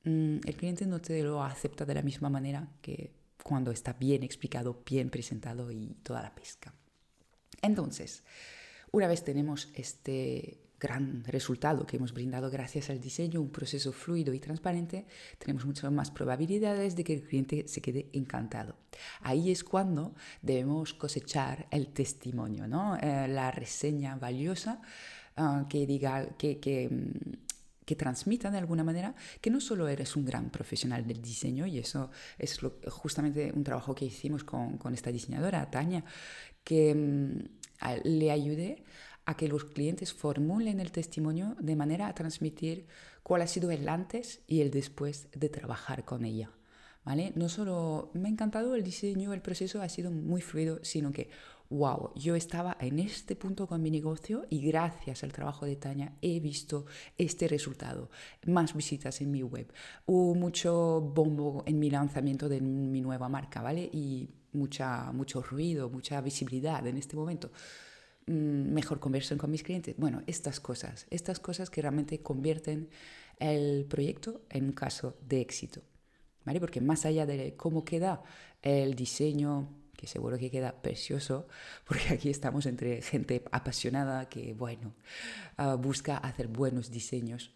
mm, 0.04 0.38
el 0.44 0.56
cliente 0.56 0.86
no 0.86 1.00
te 1.00 1.22
lo 1.22 1.42
acepta 1.42 1.84
de 1.84 1.94
la 1.94 2.02
misma 2.02 2.28
manera 2.28 2.68
que 2.82 3.12
cuando 3.42 3.70
está 3.70 3.92
bien 3.92 4.22
explicado, 4.22 4.82
bien 4.84 5.10
presentado 5.10 5.70
y 5.70 5.96
toda 6.02 6.22
la 6.22 6.34
pesca. 6.34 6.74
Entonces, 7.62 8.24
una 8.90 9.06
vez 9.06 9.22
tenemos 9.22 9.68
este 9.74 10.63
gran 10.84 11.24
resultado 11.24 11.86
que 11.86 11.96
hemos 11.96 12.12
brindado 12.12 12.50
gracias 12.50 12.90
al 12.90 13.00
diseño, 13.00 13.40
un 13.40 13.50
proceso 13.50 13.90
fluido 13.90 14.34
y 14.34 14.38
transparente, 14.38 15.06
tenemos 15.38 15.64
muchas 15.64 15.90
más 15.90 16.10
probabilidades 16.10 16.94
de 16.94 17.04
que 17.04 17.14
el 17.14 17.22
cliente 17.22 17.66
se 17.68 17.80
quede 17.80 18.10
encantado. 18.12 18.76
Ahí 19.22 19.50
es 19.50 19.64
cuando 19.64 20.14
debemos 20.42 20.92
cosechar 20.92 21.66
el 21.70 21.88
testimonio, 21.88 22.68
¿no? 22.68 22.96
Eh, 22.96 23.28
la 23.28 23.50
reseña 23.50 24.16
valiosa 24.16 24.82
ah, 25.36 25.64
que 25.70 25.86
diga 25.86 26.36
que, 26.36 26.60
que 26.60 26.88
mm, 26.90 27.54
que 27.84 27.96
transmita 27.96 28.50
de 28.50 28.56
alguna 28.56 28.82
manera 28.82 29.14
que 29.42 29.50
no 29.50 29.60
solo 29.60 29.88
eres 29.88 30.16
un 30.16 30.24
gran 30.24 30.48
profesional 30.48 31.06
del 31.06 31.20
diseño, 31.20 31.66
y 31.66 31.78
eso 31.78 32.10
es 32.38 32.58
justamente 32.88 33.52
un 33.54 33.62
trabajo 33.62 33.94
que 33.94 34.06
hicimos 34.06 34.42
con, 34.42 34.78
con 34.78 34.94
esta 34.94 35.12
diseñadora, 35.12 35.70
Tania, 35.70 36.02
que 36.64 36.94
mm, 36.94 38.04
le 38.04 38.30
ayude 38.30 38.84
a 39.26 39.36
que 39.36 39.48
los 39.48 39.64
clientes 39.64 40.12
formulen 40.12 40.80
el 40.80 40.92
testimonio 40.92 41.56
de 41.60 41.76
manera 41.76 42.08
a 42.08 42.14
transmitir 42.14 42.86
cuál 43.22 43.42
ha 43.42 43.46
sido 43.46 43.70
el 43.70 43.88
antes 43.88 44.40
y 44.46 44.60
el 44.60 44.70
después 44.70 45.28
de 45.32 45.48
trabajar 45.48 46.04
con 46.04 46.24
ella. 46.24 46.50
¿Vale? 47.04 47.32
No 47.36 47.50
solo 47.50 48.10
me 48.14 48.28
ha 48.28 48.32
encantado 48.32 48.74
el 48.74 48.82
diseño, 48.82 49.34
el 49.34 49.42
proceso 49.42 49.82
ha 49.82 49.88
sido 49.90 50.10
muy 50.10 50.40
fluido, 50.40 50.80
sino 50.82 51.12
que 51.12 51.28
wow, 51.70 52.12
yo 52.14 52.34
estaba 52.34 52.76
en 52.80 52.98
este 52.98 53.36
punto 53.36 53.66
con 53.66 53.82
mi 53.82 53.90
negocio 53.90 54.46
y 54.50 54.60
gracias 54.60 55.24
al 55.24 55.32
trabajo 55.32 55.66
de 55.66 55.76
Tania 55.76 56.12
he 56.22 56.40
visto 56.40 56.86
este 57.18 57.48
resultado. 57.48 58.10
Más 58.46 58.74
visitas 58.74 59.20
en 59.20 59.30
mi 59.30 59.42
web, 59.42 59.72
hubo 60.06 60.34
mucho 60.34 61.00
bombo 61.00 61.62
en 61.66 61.78
mi 61.78 61.90
lanzamiento 61.90 62.48
de 62.48 62.60
mi 62.60 63.00
nueva 63.00 63.28
marca, 63.28 63.62
¿vale? 63.62 63.88
Y 63.92 64.30
mucha, 64.52 65.10
mucho 65.12 65.42
ruido, 65.42 65.90
mucha 65.90 66.20
visibilidad 66.20 66.86
en 66.86 66.96
este 66.96 67.16
momento. 67.16 67.50
Mm, 68.26 68.72
mejor 68.72 69.00
conversión 69.00 69.38
con 69.38 69.50
mis 69.50 69.62
clientes. 69.62 69.94
Bueno, 69.98 70.22
estas 70.26 70.58
cosas, 70.58 71.06
estas 71.10 71.40
cosas 71.40 71.68
que 71.68 71.82
realmente 71.82 72.22
convierten 72.22 72.88
el 73.38 73.84
proyecto 73.84 74.42
en 74.48 74.64
un 74.66 74.72
caso 74.72 75.18
de 75.28 75.42
éxito. 75.42 75.82
¿Vale? 76.44 76.60
Porque 76.60 76.80
más 76.80 77.04
allá 77.04 77.26
de 77.26 77.54
cómo 77.56 77.84
queda 77.84 78.22
el 78.62 78.94
diseño, 78.94 79.68
que 79.96 80.06
seguro 80.06 80.38
que 80.38 80.50
queda 80.50 80.80
precioso, 80.80 81.48
porque 81.86 82.14
aquí 82.14 82.30
estamos 82.30 82.64
entre 82.66 83.02
gente 83.02 83.44
apasionada 83.52 84.28
que, 84.28 84.54
bueno, 84.54 84.94
ah, 85.58 85.74
busca 85.74 86.16
hacer 86.16 86.48
buenos 86.48 86.90
diseños. 86.90 87.52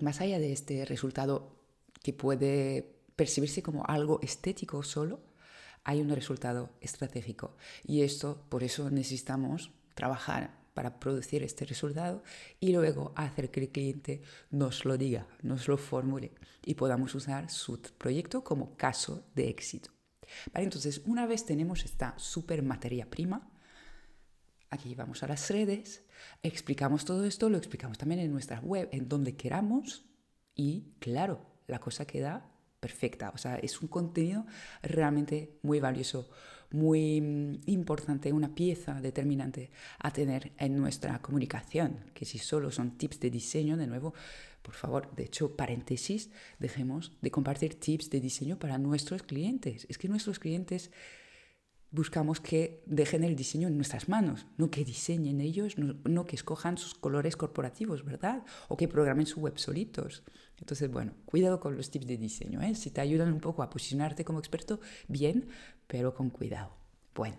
Más 0.00 0.20
allá 0.20 0.38
de 0.38 0.52
este 0.52 0.84
resultado 0.84 1.56
que 2.02 2.12
puede 2.12 2.94
percibirse 3.16 3.62
como 3.62 3.84
algo 3.84 4.20
estético 4.22 4.84
solo, 4.84 5.20
hay 5.82 6.00
un 6.00 6.10
resultado 6.10 6.70
estratégico. 6.80 7.56
Y 7.84 8.02
esto, 8.02 8.44
por 8.48 8.62
eso 8.62 8.90
necesitamos 8.90 9.72
trabajar 9.98 10.56
para 10.74 11.00
producir 11.00 11.42
este 11.42 11.64
resultado 11.64 12.22
y 12.60 12.72
luego 12.72 13.12
hacer 13.16 13.50
que 13.50 13.62
el 13.62 13.70
cliente 13.70 14.22
nos 14.48 14.84
lo 14.84 14.96
diga, 14.96 15.26
nos 15.42 15.66
lo 15.66 15.76
formule 15.76 16.30
y 16.64 16.74
podamos 16.74 17.16
usar 17.16 17.50
su 17.50 17.80
proyecto 17.98 18.44
como 18.44 18.76
caso 18.76 19.26
de 19.34 19.48
éxito. 19.48 19.90
Entonces, 20.54 21.02
una 21.04 21.26
vez 21.26 21.44
tenemos 21.44 21.84
esta 21.84 22.16
super 22.16 22.62
materia 22.62 23.10
prima, 23.10 23.50
aquí 24.70 24.94
vamos 24.94 25.24
a 25.24 25.26
las 25.26 25.50
redes, 25.50 26.04
explicamos 26.44 27.04
todo 27.04 27.24
esto, 27.24 27.50
lo 27.50 27.58
explicamos 27.58 27.98
también 27.98 28.20
en 28.20 28.30
nuestra 28.30 28.60
web, 28.60 28.88
en 28.92 29.08
donde 29.08 29.34
queramos 29.34 30.04
y 30.54 30.92
claro, 31.00 31.44
la 31.66 31.80
cosa 31.80 32.06
queda 32.06 32.52
perfecta. 32.78 33.32
O 33.34 33.38
sea, 33.38 33.56
es 33.56 33.82
un 33.82 33.88
contenido 33.88 34.46
realmente 34.80 35.58
muy 35.62 35.80
valioso, 35.80 36.30
muy 36.70 37.20
mm, 37.20 37.60
importante, 37.66 38.32
una 38.32 38.54
pieza 38.54 39.00
determinante 39.00 39.70
a 39.98 40.12
tener 40.12 40.52
en 40.58 40.76
nuestra 40.76 41.20
comunicación, 41.20 41.98
que 42.14 42.24
si 42.24 42.38
solo 42.38 42.70
son 42.70 42.92
tips 42.98 43.20
de 43.20 43.30
diseño, 43.30 43.76
de 43.76 43.86
nuevo, 43.86 44.14
por 44.62 44.74
favor, 44.74 45.14
de 45.14 45.24
hecho, 45.24 45.56
paréntesis, 45.56 46.30
dejemos 46.58 47.12
de 47.22 47.30
compartir 47.30 47.80
tips 47.80 48.10
de 48.10 48.20
diseño 48.20 48.58
para 48.58 48.76
nuestros 48.76 49.22
clientes. 49.22 49.86
Es 49.88 49.96
que 49.96 50.08
nuestros 50.08 50.38
clientes 50.38 50.90
buscamos 51.90 52.40
que 52.40 52.82
dejen 52.86 53.24
el 53.24 53.34
diseño 53.34 53.68
en 53.68 53.76
nuestras 53.76 54.08
manos, 54.08 54.46
no 54.56 54.70
que 54.70 54.84
diseñen 54.84 55.40
ellos, 55.40 55.76
no, 55.78 56.24
que 56.26 56.36
escojan 56.36 56.76
sus 56.76 56.94
colores 56.94 57.36
corporativos, 57.36 58.04
¿verdad? 58.04 58.44
O 58.68 58.76
que 58.76 58.88
programen 58.88 59.26
su 59.26 59.40
web 59.40 59.58
solitos. 59.58 60.22
Entonces, 60.58 60.90
bueno, 60.90 61.12
cuidado 61.24 61.60
con 61.60 61.76
los 61.76 61.90
tips 61.90 62.06
de 62.06 62.16
diseño. 62.16 62.60
¿eh? 62.62 62.74
Si 62.74 62.90
te 62.90 63.00
ayudan 63.00 63.32
un 63.32 63.40
poco 63.40 63.62
a 63.62 63.70
posicionarte 63.70 64.24
como 64.24 64.38
experto, 64.38 64.80
bien, 65.06 65.48
pero 65.86 66.14
con 66.14 66.30
cuidado. 66.30 66.76
Bueno, 67.14 67.38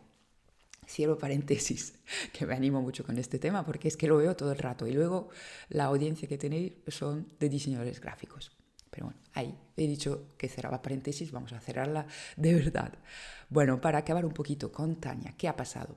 cierro 0.87 1.17
paréntesis, 1.17 1.93
que 2.33 2.45
me 2.45 2.55
animo 2.55 2.81
mucho 2.81 3.03
con 3.03 3.17
este 3.17 3.39
tema 3.39 3.65
porque 3.65 3.87
es 3.87 3.97
que 3.97 4.07
lo 4.07 4.17
veo 4.17 4.35
todo 4.35 4.51
el 4.51 4.57
rato 4.57 4.87
y 4.87 4.93
luego 4.93 5.29
la 5.69 5.85
audiencia 5.85 6.27
que 6.27 6.37
tenéis 6.37 6.73
son 6.87 7.27
de 7.39 7.49
diseñadores 7.49 7.99
gráficos. 7.99 8.51
Pero 8.99 9.11
bueno, 9.13 9.21
ahí 9.33 9.57
he 9.77 9.87
dicho 9.87 10.27
que 10.37 10.49
cerraba 10.49 10.81
paréntesis, 10.81 11.31
vamos 11.31 11.53
a 11.53 11.61
cerrarla 11.61 12.05
de 12.35 12.53
verdad. 12.53 12.91
Bueno, 13.47 13.79
para 13.79 13.99
acabar 13.99 14.25
un 14.25 14.33
poquito 14.33 14.73
con 14.73 14.97
Tania, 14.97 15.35
¿qué 15.37 15.47
ha 15.47 15.55
pasado? 15.55 15.95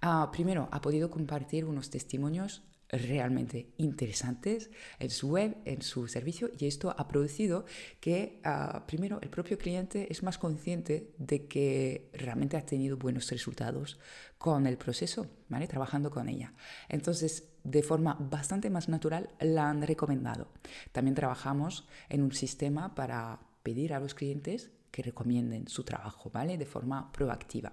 Ah, 0.00 0.30
primero, 0.30 0.68
ha 0.70 0.80
podido 0.80 1.10
compartir 1.10 1.64
unos 1.64 1.90
testimonios 1.90 2.62
realmente 2.88 3.72
interesantes 3.78 4.70
en 5.00 5.10
su 5.10 5.30
web, 5.30 5.56
en 5.64 5.82
su 5.82 6.06
servicio, 6.06 6.52
y 6.56 6.66
esto 6.68 6.94
ha 6.96 7.08
producido 7.08 7.64
que, 7.98 8.40
ah, 8.44 8.84
primero, 8.86 9.18
el 9.22 9.28
propio 9.28 9.58
cliente 9.58 10.06
es 10.08 10.22
más 10.22 10.38
consciente 10.38 11.10
de 11.18 11.48
que 11.48 12.10
realmente 12.12 12.56
ha 12.56 12.64
tenido 12.64 12.96
buenos 12.96 13.28
resultados 13.28 13.98
con 14.38 14.68
el 14.68 14.78
proceso, 14.78 15.26
¿vale? 15.48 15.66
Trabajando 15.66 16.12
con 16.12 16.28
ella. 16.28 16.54
Entonces, 16.88 17.48
de 17.66 17.82
forma 17.82 18.14
bastante 18.14 18.70
más 18.70 18.88
natural, 18.88 19.30
la 19.40 19.68
han 19.68 19.82
recomendado. 19.82 20.48
También 20.92 21.14
trabajamos 21.14 21.86
en 22.08 22.22
un 22.22 22.32
sistema 22.32 22.94
para 22.94 23.40
pedir 23.62 23.92
a 23.92 24.00
los 24.00 24.14
clientes 24.14 24.70
que 24.90 25.02
recomienden 25.02 25.68
su 25.68 25.82
trabajo, 25.82 26.30
¿vale? 26.30 26.56
De 26.56 26.66
forma 26.66 27.10
proactiva. 27.12 27.72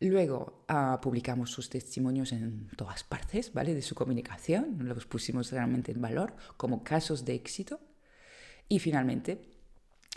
Luego 0.00 0.64
ah, 0.68 1.00
publicamos 1.00 1.50
sus 1.50 1.70
testimonios 1.70 2.32
en 2.32 2.68
todas 2.76 3.04
partes, 3.04 3.52
¿vale? 3.54 3.74
De 3.74 3.82
su 3.82 3.94
comunicación, 3.94 4.76
los 4.80 5.06
pusimos 5.06 5.50
realmente 5.50 5.92
en 5.92 6.02
valor 6.02 6.36
como 6.56 6.84
casos 6.84 7.24
de 7.24 7.34
éxito. 7.34 7.80
Y 8.68 8.78
finalmente, 8.80 9.40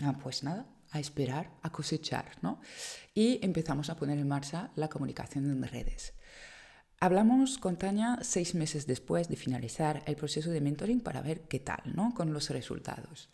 ah, 0.01 0.17
pues 0.21 0.43
nada, 0.43 0.67
a 0.91 0.99
esperar, 0.99 1.51
a 1.61 1.71
cosechar, 1.71 2.31
¿no? 2.41 2.59
Y 3.13 3.39
empezamos 3.41 3.89
a 3.89 3.95
poner 3.95 4.17
en 4.19 4.27
marcha 4.27 4.71
la 4.75 4.89
comunicación 4.89 5.45
en 5.45 5.63
redes. 5.63 6.16
Hablamos 6.99 7.59
con 7.59 7.77
Tania 7.77 8.17
seis 8.23 8.55
meses 8.55 8.87
después 8.87 9.29
de 9.29 9.35
finalizar 9.35 10.01
el 10.07 10.15
proceso 10.15 10.49
de 10.49 10.61
mentoring 10.61 10.99
para 10.99 11.21
ver 11.21 11.41
qué 11.41 11.59
tal, 11.59 11.83
¿no? 11.85 12.15
Con 12.15 12.33
los 12.33 12.49
resultados. 12.49 13.29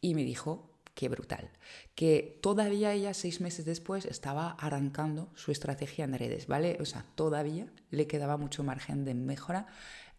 Y 0.00 0.16
me 0.16 0.24
dijo, 0.24 0.72
qué 0.94 1.08
brutal. 1.08 1.50
Que 1.94 2.40
todavía 2.42 2.92
ella, 2.92 3.14
seis 3.14 3.40
meses 3.40 3.64
después, 3.66 4.04
estaba 4.04 4.50
arrancando 4.50 5.30
su 5.36 5.52
estrategia 5.52 6.04
en 6.04 6.14
redes, 6.14 6.48
¿vale? 6.48 6.76
O 6.80 6.84
sea, 6.84 7.06
todavía 7.14 7.72
le 7.90 8.08
quedaba 8.08 8.36
mucho 8.36 8.64
margen 8.64 9.04
de 9.04 9.14
mejora 9.14 9.68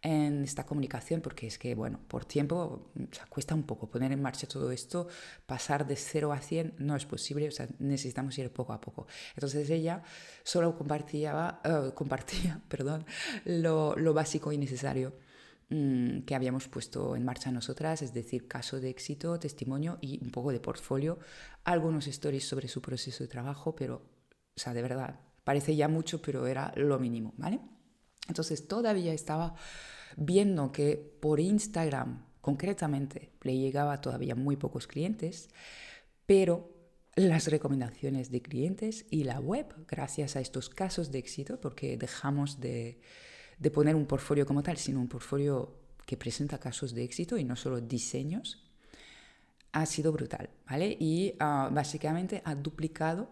en 0.05 0.43
esta 0.43 0.65
comunicación, 0.65 1.21
porque 1.21 1.47
es 1.47 1.57
que, 1.57 1.75
bueno, 1.75 1.99
por 2.07 2.25
tiempo 2.25 2.91
o 2.95 3.15
sea, 3.15 3.25
cuesta 3.27 3.55
un 3.55 3.63
poco 3.63 3.89
poner 3.89 4.11
en 4.11 4.21
marcha 4.21 4.47
todo 4.47 4.71
esto, 4.71 5.07
pasar 5.45 5.87
de 5.87 5.95
0 5.95 6.31
a 6.31 6.39
100 6.39 6.75
no 6.77 6.95
es 6.95 7.05
posible, 7.05 7.47
o 7.47 7.51
sea, 7.51 7.67
necesitamos 7.79 8.37
ir 8.37 8.51
poco 8.51 8.73
a 8.73 8.81
poco. 8.81 9.07
Entonces 9.35 9.69
ella 9.69 10.03
solo 10.43 10.77
compartía, 10.77 11.59
uh, 11.65 11.93
compartía 11.93 12.61
perdón, 12.69 13.05
lo, 13.45 13.95
lo 13.95 14.13
básico 14.13 14.51
y 14.51 14.57
necesario 14.57 15.13
Mm, 15.69 16.21
que 16.21 16.35
habíamos 16.35 16.67
puesto 16.67 17.15
en 17.15 17.25
marcha 17.25 17.51
nosotras, 17.51 18.03
es 18.03 18.13
decir, 18.13 18.47
caso 18.47 18.79
de 18.79 18.89
éxito, 18.89 19.39
testimonio 19.39 19.97
y 19.99 20.23
un 20.23 20.29
poco 20.29 20.51
de 20.51 20.59
portfolio, 20.59 21.17
algunos 21.63 22.05
stories 22.05 22.47
sobre 22.47 22.67
su 22.67 22.81
proceso 22.81 23.23
de 23.23 23.27
trabajo, 23.29 23.75
pero, 23.75 23.95
o 24.55 24.59
sea, 24.59 24.73
de 24.75 24.83
verdad, 24.83 25.19
parece 25.43 25.75
ya 25.75 25.87
mucho, 25.87 26.21
pero 26.21 26.45
era 26.45 26.71
lo 26.75 26.99
mínimo, 26.99 27.33
¿vale? 27.37 27.59
Entonces 28.27 28.67
todavía 28.67 29.13
estaba 29.13 29.55
viendo 30.17 30.71
que 30.71 30.97
por 30.97 31.39
Instagram, 31.39 32.25
concretamente, 32.41 33.31
le 33.41 33.57
llegaba 33.57 34.01
todavía 34.01 34.35
muy 34.35 34.55
pocos 34.55 34.87
clientes, 34.87 35.49
pero 36.25 36.71
las 37.15 37.47
recomendaciones 37.47 38.29
de 38.31 38.41
clientes 38.41 39.05
y 39.09 39.23
la 39.23 39.39
web, 39.39 39.73
gracias 39.87 40.35
a 40.35 40.41
estos 40.41 40.69
casos 40.69 41.11
de 41.11 41.19
éxito, 41.19 41.61
porque 41.61 41.97
dejamos 41.97 42.59
de 42.59 42.99
de 43.57 43.71
poner 43.71 43.95
un 43.95 44.05
portfolio 44.05 44.45
como 44.45 44.63
tal, 44.63 44.77
sino 44.77 44.99
un 44.99 45.07
portfolio 45.07 45.75
que 46.05 46.17
presenta 46.17 46.59
casos 46.59 46.93
de 46.93 47.03
éxito 47.03 47.37
y 47.37 47.43
no 47.43 47.55
solo 47.55 47.81
diseños, 47.81 48.63
ha 49.71 49.85
sido 49.85 50.11
brutal, 50.11 50.49
¿vale? 50.69 50.95
Y 50.99 51.35
ah, 51.39 51.69
básicamente 51.71 52.41
ha 52.45 52.55
duplicado 52.55 53.31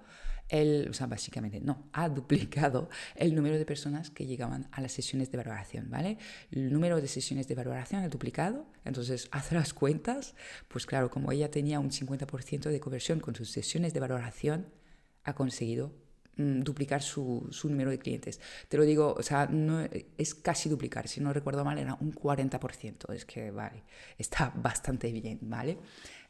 el, 0.50 0.88
o 0.90 0.94
sea, 0.94 1.08
básicamente 1.08 1.60
no, 1.62 1.90
ha 1.94 2.10
duplicado 2.10 2.90
el 3.16 3.36
número 3.36 3.58
de 3.58 3.66
personas 3.66 4.10
que 4.10 4.26
llegaban 4.26 4.68
a 4.72 4.82
las 4.82 4.92
sesiones 4.92 5.32
de 5.32 5.38
valoración, 5.38 5.90
¿vale? 5.90 6.18
El 6.52 6.72
número 6.72 7.02
de 7.02 7.08
sesiones 7.08 7.48
de 7.48 7.56
valoración 7.56 8.04
ha 8.04 8.10
duplicado, 8.10 8.68
entonces 8.86 9.28
hace 9.32 9.56
las 9.56 9.74
cuentas, 9.74 10.36
pues 10.68 10.86
claro, 10.86 11.10
como 11.10 11.32
ella 11.32 11.50
tenía 11.50 11.80
un 11.80 11.92
50% 11.92 12.70
de 12.70 12.80
conversión 12.80 13.20
con 13.20 13.36
sus 13.36 13.50
sesiones 13.50 13.94
de 13.94 14.00
valoración, 14.00 14.68
ha 15.24 15.34
conseguido 15.34 15.94
mm, 16.36 16.62
duplicar 16.62 17.02
su, 17.02 17.50
número 17.64 17.90
de 17.90 18.00
clientes. 18.00 18.40
Te 18.68 18.78
lo 18.78 18.84
digo, 18.84 19.16
o 19.18 19.24
sea, 19.24 19.50
es 20.18 20.36
casi 20.36 20.70
duplicar, 20.70 21.08
si 21.08 21.22
no 21.22 21.34
recuerdo 21.34 21.64
mal, 21.64 21.78
era 21.78 21.96
un 22.00 22.14
40%. 22.14 23.14
Es 23.14 23.26
que, 23.26 23.52
vale, 23.52 23.84
está 24.18 24.54
bastante 24.56 25.12
bien, 25.12 25.40
¿vale? 25.42 25.78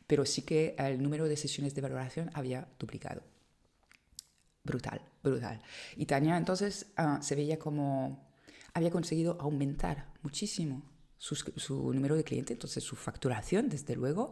Pero 0.06 0.26
sí 0.26 0.44
que 0.44 0.76
el 0.78 1.02
número 1.02 1.28
de 1.28 1.38
sesiones 1.38 1.74
de 1.74 1.82
valoración 1.82 2.30
había 2.34 2.68
duplicado. 2.78 3.33
Brutal, 4.64 5.02
brutal. 5.22 5.62
Y 5.98 6.06
Tania 6.06 6.38
entonces 6.38 6.94
ah, 6.96 7.20
se 7.22 7.36
veía 7.36 7.60
como 7.60 8.34
había 8.74 8.90
conseguido 8.90 9.38
aumentar 9.40 10.12
muchísimo 10.24 10.82
su, 11.18 11.94
número 11.94 12.16
de 12.16 12.24
clientes, 12.24 12.56
entonces 12.56 12.84
su 12.84 12.96
facturación, 12.96 13.70
desde 13.70 13.96
luego. 13.96 14.32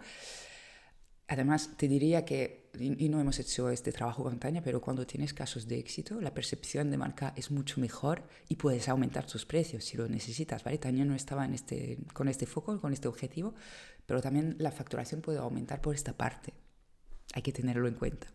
Además, 1.27 1.77
te 1.77 1.88
diría 1.88 2.25
que, 2.25 2.69
y, 2.77 3.07
no 3.07 3.21
hemos 3.21 3.39
hecho 3.39 3.69
este 3.69 3.93
trabajo 3.93 4.23
con 4.23 4.39
Tania, 4.39 4.61
pero 4.61 4.81
cuando 4.81 5.07
tienes 5.07 5.33
casos 5.33 5.67
de 5.67 5.79
éxito, 5.79 6.19
la 6.19 6.33
percepción 6.33 6.91
de 6.91 6.97
marca 6.97 7.33
es 7.38 7.51
mucho 7.51 7.79
mejor 7.79 8.27
y 8.50 8.57
puedes 8.57 8.89
aumentar 8.89 9.25
tus 9.25 9.45
precios 9.45 9.85
si 9.85 9.95
lo 9.95 10.09
necesitas, 10.09 10.63
¿vale? 10.65 10.77
Tania 10.77 11.05
no 11.05 11.15
estaba 11.15 11.45
en 11.45 11.53
este, 11.53 12.00
con 12.13 12.27
este 12.27 12.45
foco, 12.45 12.81
con 12.81 12.91
este 12.91 13.07
objetivo, 13.07 13.53
pero 14.05 14.21
también 14.21 14.57
la 14.59 14.71
facturación 14.71 15.21
puede 15.21 15.38
aumentar 15.38 15.79
por 15.79 15.95
esta 15.95 16.17
parte. 16.17 16.53
Hay 17.33 17.41
que 17.41 17.53
tenerlo 17.53 17.88
en 17.88 17.93
cuenta. 17.93 18.27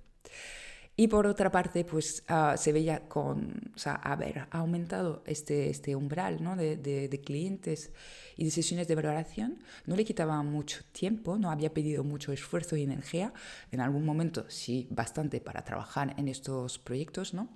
Y 0.99 1.09
por 1.09 1.27
otra 1.27 1.53
parte, 1.53 1.85
pues 1.85 2.25
ah, 2.29 2.57
se 2.57 2.73
veía 2.73 3.07
con, 3.07 3.71
o 3.75 3.79
sea, 3.79 3.97
haber 3.97 4.49
aumentado 4.51 5.23
este, 5.27 5.69
este 5.69 5.95
umbral 5.95 6.43
¿no? 6.43 6.57
de, 6.57 6.79
de, 6.79 7.21
clientes 7.21 7.93
y 8.35 8.47
de 8.47 8.51
sesiones 8.51 8.89
de 8.89 8.95
valoración, 8.95 9.63
no 9.85 9.95
le 9.95 10.07
quitaba 10.07 10.43
mucho 10.43 10.81
tiempo, 10.93 11.37
no 11.37 11.51
había 11.51 11.75
pedido 11.75 12.03
mucho 12.03 12.33
esfuerzo 12.33 12.77
y 12.77 12.83
energía, 12.83 13.35
en 13.73 13.81
algún 13.81 14.07
momento 14.07 14.47
sí, 14.49 14.89
bastante 14.91 15.43
para 15.43 15.65
trabajar 15.65 16.15
en 16.17 16.29
estos 16.29 16.79
proyectos, 16.79 17.35
¿no? 17.35 17.51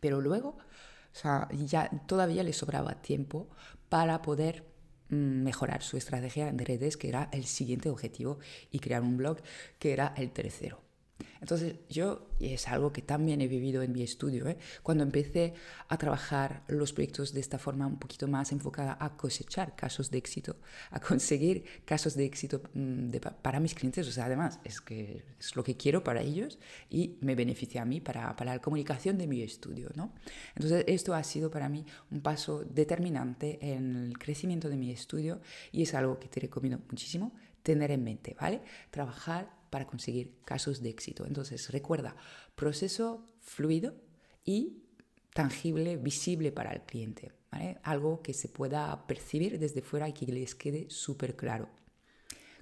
Pero 0.00 0.22
luego, 0.22 0.56
o 0.58 1.14
sea, 1.16 1.48
ya 1.52 1.90
todavía 2.06 2.42
le 2.42 2.54
sobraba 2.54 3.02
tiempo 3.02 3.50
para 3.90 4.22
poder 4.22 4.64
mm, 5.10 5.42
mejorar 5.42 5.82
su 5.82 5.98
estrategia 5.98 6.50
de 6.50 6.64
redes, 6.64 6.96
que 6.96 7.08
era 7.08 7.28
el 7.30 7.44
siguiente 7.44 7.90
objetivo, 7.90 8.38
y 8.70 8.78
crear 8.78 9.02
un 9.02 9.18
blog, 9.18 9.38
que 9.78 9.92
era 9.92 10.14
el 10.16 10.30
tercero. 10.30 10.80
Entonces 11.40 11.76
yo, 11.88 12.28
y 12.38 12.54
es 12.54 12.68
algo 12.68 12.92
que 12.92 13.02
también 13.02 13.40
he 13.40 13.48
vivido 13.48 13.82
en 13.82 13.92
mi 13.92 14.02
estudio, 14.02 14.48
¿eh? 14.48 14.56
cuando 14.82 15.04
empecé 15.04 15.54
a 15.88 15.98
trabajar 15.98 16.64
los 16.68 16.92
proyectos 16.92 17.32
de 17.32 17.40
esta 17.40 17.58
forma 17.58 17.86
un 17.86 17.98
poquito 17.98 18.26
más 18.28 18.50
enfocada 18.52 18.96
a 18.98 19.16
cosechar 19.16 19.76
casos 19.76 20.10
de 20.10 20.18
éxito, 20.18 20.56
a 20.90 21.00
conseguir 21.00 21.64
casos 21.84 22.14
de 22.14 22.24
éxito 22.24 22.62
mm, 22.72 23.10
para 23.42 23.60
mis 23.60 23.74
clientes, 23.74 24.08
o 24.08 24.12
sea, 24.12 24.24
además 24.24 24.58
es 24.64 24.80
que 24.80 25.24
es 25.38 25.54
lo 25.54 25.62
que 25.62 25.76
quiero 25.76 26.02
para 26.02 26.22
ellos 26.22 26.58
y 26.88 27.18
me 27.20 27.34
beneficia 27.34 27.82
a 27.82 27.84
mí 27.84 28.00
para, 28.00 28.34
para 28.36 28.54
la 28.54 28.60
comunicación 28.60 29.18
de 29.18 29.26
mi 29.26 29.42
estudio. 29.42 29.90
¿no? 29.94 30.12
Entonces 30.54 30.84
esto 30.88 31.14
ha 31.14 31.22
sido 31.22 31.50
para 31.50 31.68
mí 31.68 31.84
un 32.10 32.22
paso 32.22 32.64
determinante 32.64 33.58
en 33.60 33.96
el 33.96 34.18
crecimiento 34.18 34.68
de 34.68 34.76
mi 34.76 34.90
estudio 34.90 35.40
y 35.72 35.82
es 35.82 35.94
algo 35.94 36.18
que 36.18 36.28
te 36.28 36.40
recomiendo 36.40 36.80
muchísimo 36.90 37.32
tener 37.62 37.90
en 37.90 38.04
mente, 38.04 38.36
¿vale? 38.38 38.60
Trabajar 38.90 39.50
para 39.74 39.88
conseguir 39.88 40.36
casos 40.44 40.82
de 40.82 40.88
éxito. 40.88 41.26
Entonces, 41.26 41.72
recuerda, 41.72 42.14
proceso 42.54 43.26
fluido 43.40 43.96
y 44.44 44.84
tangible, 45.32 45.96
visible 45.96 46.52
para 46.52 46.70
el 46.70 46.82
cliente, 46.82 47.32
¿vale? 47.50 47.78
Algo 47.82 48.22
que 48.22 48.34
se 48.34 48.48
pueda 48.48 49.04
percibir 49.08 49.58
desde 49.58 49.82
fuera 49.82 50.08
y 50.08 50.12
que 50.12 50.26
les 50.26 50.54
quede 50.54 50.88
súper 50.90 51.34
claro. 51.34 51.68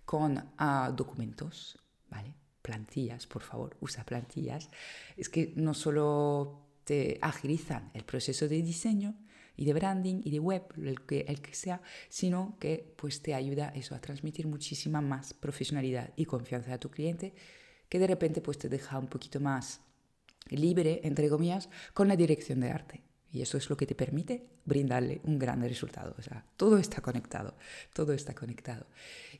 Con 0.07 0.39
uh, 0.39 0.91
documentos, 0.97 1.79
¿vale? 2.09 2.33
Plantillas, 2.63 3.27
por 3.27 3.43
favor, 3.43 3.77
usa 3.81 4.07
plantillas. 4.07 4.71
Es 5.19 5.29
que 5.29 5.53
no 5.55 5.75
solo 5.75 6.63
te 6.85 7.19
agilizan 7.21 7.91
el 7.93 8.05
proceso 8.05 8.49
de 8.49 8.63
diseño, 8.63 9.15
y 9.63 9.65
de 9.65 9.75
branding 9.75 10.23
y 10.25 10.33
de 10.33 10.41
web, 10.41 10.65
el 10.77 11.07
que, 11.07 11.21
el 11.29 11.41
que 11.41 11.55
sea, 11.55 11.83
sino 12.09 12.57
que 12.59 12.93
pues 12.97 13.23
te 13.23 13.33
ayuda 13.33 13.69
eso 13.77 13.95
a 13.95 14.01
transmitir 14.01 14.49
muchísima 14.49 15.01
más 15.01 15.35
profesionalidad 15.35 16.13
y 16.17 16.25
confianza 16.25 16.75
a 16.75 16.81
tu 16.81 16.91
cliente, 16.91 17.33
que 17.89 18.01
de 18.01 18.09
repente 18.09 18.41
pues 18.41 18.59
te 18.59 18.69
deja 18.69 18.99
un 18.99 19.07
poquito 19.07 19.39
más 19.39 19.81
libre, 20.49 21.01
entre 21.05 21.29
comillas, 21.29 21.69
con 21.95 22.09
la 22.09 22.17
dirección 22.17 22.59
de 22.59 22.71
arte. 22.73 23.05
Y 23.33 23.41
eso 23.41 23.57
es 23.57 23.71
lo 23.71 23.77
que 23.79 23.87
te 23.87 23.95
permite 23.95 24.47
brindarle 24.67 25.23
un 25.25 25.39
gran 25.39 25.63
resultado. 25.63 26.15
O 26.19 26.23
sea, 26.23 26.45
todo 26.57 26.77
está 26.77 27.01
conectado, 27.01 27.57
todo 27.95 28.13
está 28.13 28.35
conectado. 28.35 28.87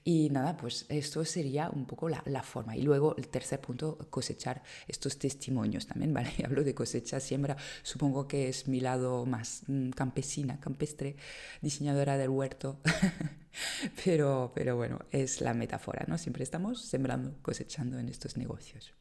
Y 0.03 0.31
nada, 0.31 0.57
pues 0.57 0.87
esto 0.89 1.25
sería 1.27 1.69
un 1.69 1.85
poco 1.87 2.09
la, 2.09 2.23
la, 2.25 2.43
forma. 2.43 2.75
Y 2.75 2.83
luego 2.83 3.15
el 3.19 3.29
tercer 3.29 3.61
punto, 3.61 3.99
cosechar 4.09 4.63
estos 4.89 5.19
testimonios 5.19 5.87
también, 5.87 6.15
¿vale? 6.15 6.33
Hablo 6.43 6.65
de 6.65 6.75
cosecha, 6.75 7.21
siembra, 7.21 7.57
supongo 7.83 8.27
que 8.27 8.49
es 8.49 8.67
mi 8.67 8.81
lado 8.81 9.27
más 9.27 9.65
mm, 9.67 9.91
campesina, 9.91 10.59
campestre, 10.59 11.17
diseñadora 11.61 12.17
del 12.17 12.31
huerto. 12.31 12.81
pero, 14.05 14.53
pero 14.55 14.75
bueno, 14.75 15.01
es 15.11 15.43
la 15.43 15.53
metáfora, 15.53 16.07
¿no? 16.09 16.17
Siempre 16.17 16.45
estamos 16.45 16.83
sembrando, 16.83 17.37
cosechando 17.43 17.99
en 17.99 18.09
estos 18.09 18.39
negocios. 18.39 18.95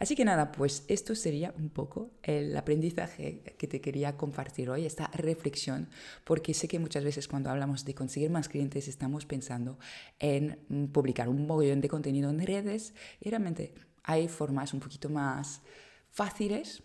Así 0.00 0.16
que 0.16 0.24
nada, 0.24 0.50
pues 0.50 0.82
esto 0.88 1.14
sería 1.14 1.52
un 1.58 1.68
poco 1.68 2.10
el 2.22 2.56
aprendizaje 2.56 3.42
que 3.58 3.68
te 3.68 3.82
quería 3.82 4.16
compartir 4.16 4.70
hoy, 4.70 4.86
esta 4.86 5.08
reflexión, 5.08 5.90
porque 6.24 6.54
sé 6.54 6.68
que 6.68 6.78
muchas 6.78 7.04
veces 7.04 7.28
cuando 7.28 7.50
hablamos 7.50 7.84
de 7.84 7.94
conseguir 7.94 8.30
más 8.30 8.48
clientes 8.48 8.88
estamos 8.88 9.26
pensando 9.26 9.78
en 10.18 10.58
mm, 10.70 10.86
publicar 10.86 11.28
un 11.28 11.46
mogollón 11.46 11.82
de 11.82 11.90
contenido 11.90 12.30
en 12.30 12.40
redes 12.40 12.94
y 13.20 13.28
realmente 13.28 13.74
hay 14.02 14.26
formas 14.28 14.72
un 14.72 14.80
poquito 14.80 15.10
más 15.10 15.60
fáciles 16.08 16.82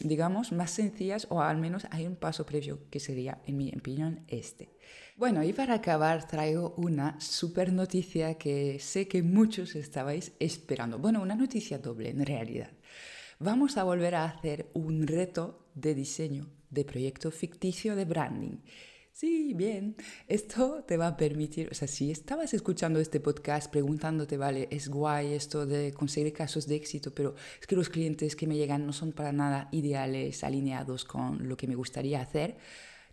digamos, 0.00 0.52
más 0.52 0.70
sencillas 0.70 1.26
o 1.30 1.40
al 1.40 1.58
menos 1.58 1.86
hay 1.90 2.06
un 2.06 2.16
paso 2.16 2.46
previo 2.46 2.80
que 2.90 3.00
sería, 3.00 3.40
en 3.46 3.56
mi 3.56 3.72
opinión, 3.76 4.24
este. 4.28 4.70
Bueno, 5.16 5.42
y 5.44 5.52
para 5.52 5.74
acabar 5.74 6.26
traigo 6.26 6.74
una 6.76 7.20
super 7.20 7.72
noticia 7.72 8.34
que 8.34 8.78
sé 8.80 9.06
que 9.06 9.22
muchos 9.22 9.76
estabais 9.76 10.32
esperando. 10.40 10.98
Bueno, 10.98 11.20
una 11.20 11.34
noticia 11.34 11.78
doble 11.78 12.10
en 12.10 12.24
realidad. 12.24 12.70
Vamos 13.38 13.76
a 13.76 13.84
volver 13.84 14.14
a 14.14 14.24
hacer 14.24 14.70
un 14.74 15.06
reto 15.06 15.66
de 15.74 15.94
diseño 15.94 16.48
de 16.70 16.84
proyecto 16.84 17.30
ficticio 17.30 17.96
de 17.96 18.04
branding 18.04 18.58
Sí, 19.12 19.52
bien. 19.54 19.96
Esto 20.28 20.82
te 20.86 20.96
va 20.96 21.08
a 21.08 21.16
permitir, 21.16 21.68
o 21.70 21.74
sea, 21.74 21.86
si 21.88 22.10
estabas 22.10 22.54
escuchando 22.54 23.00
este 23.00 23.20
podcast 23.20 23.70
preguntándote, 23.70 24.36
vale, 24.38 24.66
es 24.70 24.88
guay 24.88 25.34
esto 25.34 25.66
de 25.66 25.92
conseguir 25.92 26.32
casos 26.32 26.66
de 26.66 26.76
éxito, 26.76 27.12
pero 27.14 27.34
es 27.60 27.66
que 27.66 27.76
los 27.76 27.90
clientes 27.90 28.34
que 28.34 28.46
me 28.46 28.56
llegan 28.56 28.86
no 28.86 28.92
son 28.94 29.12
para 29.12 29.32
nada 29.32 29.68
ideales, 29.72 30.42
alineados 30.42 31.04
con 31.04 31.48
lo 31.48 31.56
que 31.56 31.66
me 31.66 31.74
gustaría 31.74 32.20
hacer, 32.22 32.56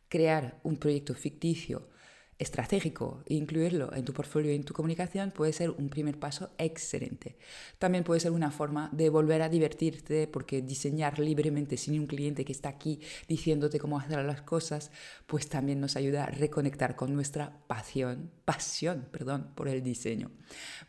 crear 0.07 0.59
un 0.63 0.77
proyecto 0.77 1.13
ficticio 1.13 1.89
estratégico 2.39 3.23
incluirlo 3.27 3.93
en 3.93 4.05
tu 4.05 4.13
portfolio 4.13 4.51
y 4.51 4.55
en 4.55 4.63
tu 4.63 4.73
comunicación 4.73 5.31
puede 5.31 5.53
ser 5.53 5.71
un 5.71 5.89
primer 5.89 6.19
paso 6.19 6.51
excelente. 6.57 7.37
También 7.79 8.03
puede 8.03 8.19
ser 8.19 8.31
una 8.31 8.51
forma 8.51 8.89
de 8.91 9.09
volver 9.09 9.41
a 9.41 9.49
divertirte 9.49 10.27
porque 10.27 10.61
diseñar 10.61 11.19
libremente 11.19 11.77
sin 11.77 11.99
un 11.99 12.07
cliente 12.07 12.45
que 12.45 12.51
está 12.51 12.69
aquí 12.69 12.99
diciéndote 13.27 13.79
cómo 13.79 13.99
hacer 13.99 14.23
las 14.23 14.41
cosas, 14.41 14.91
pues 15.25 15.49
también 15.49 15.79
nos 15.79 15.95
ayuda 15.95 16.25
a 16.25 16.27
reconectar 16.27 16.95
con 16.95 17.13
nuestra 17.13 17.57
pasión, 17.67 18.31
pasión, 18.45 19.07
perdón, 19.11 19.51
por 19.55 19.67
el 19.67 19.81
diseño. 19.81 20.31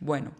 Bueno, 0.00 0.32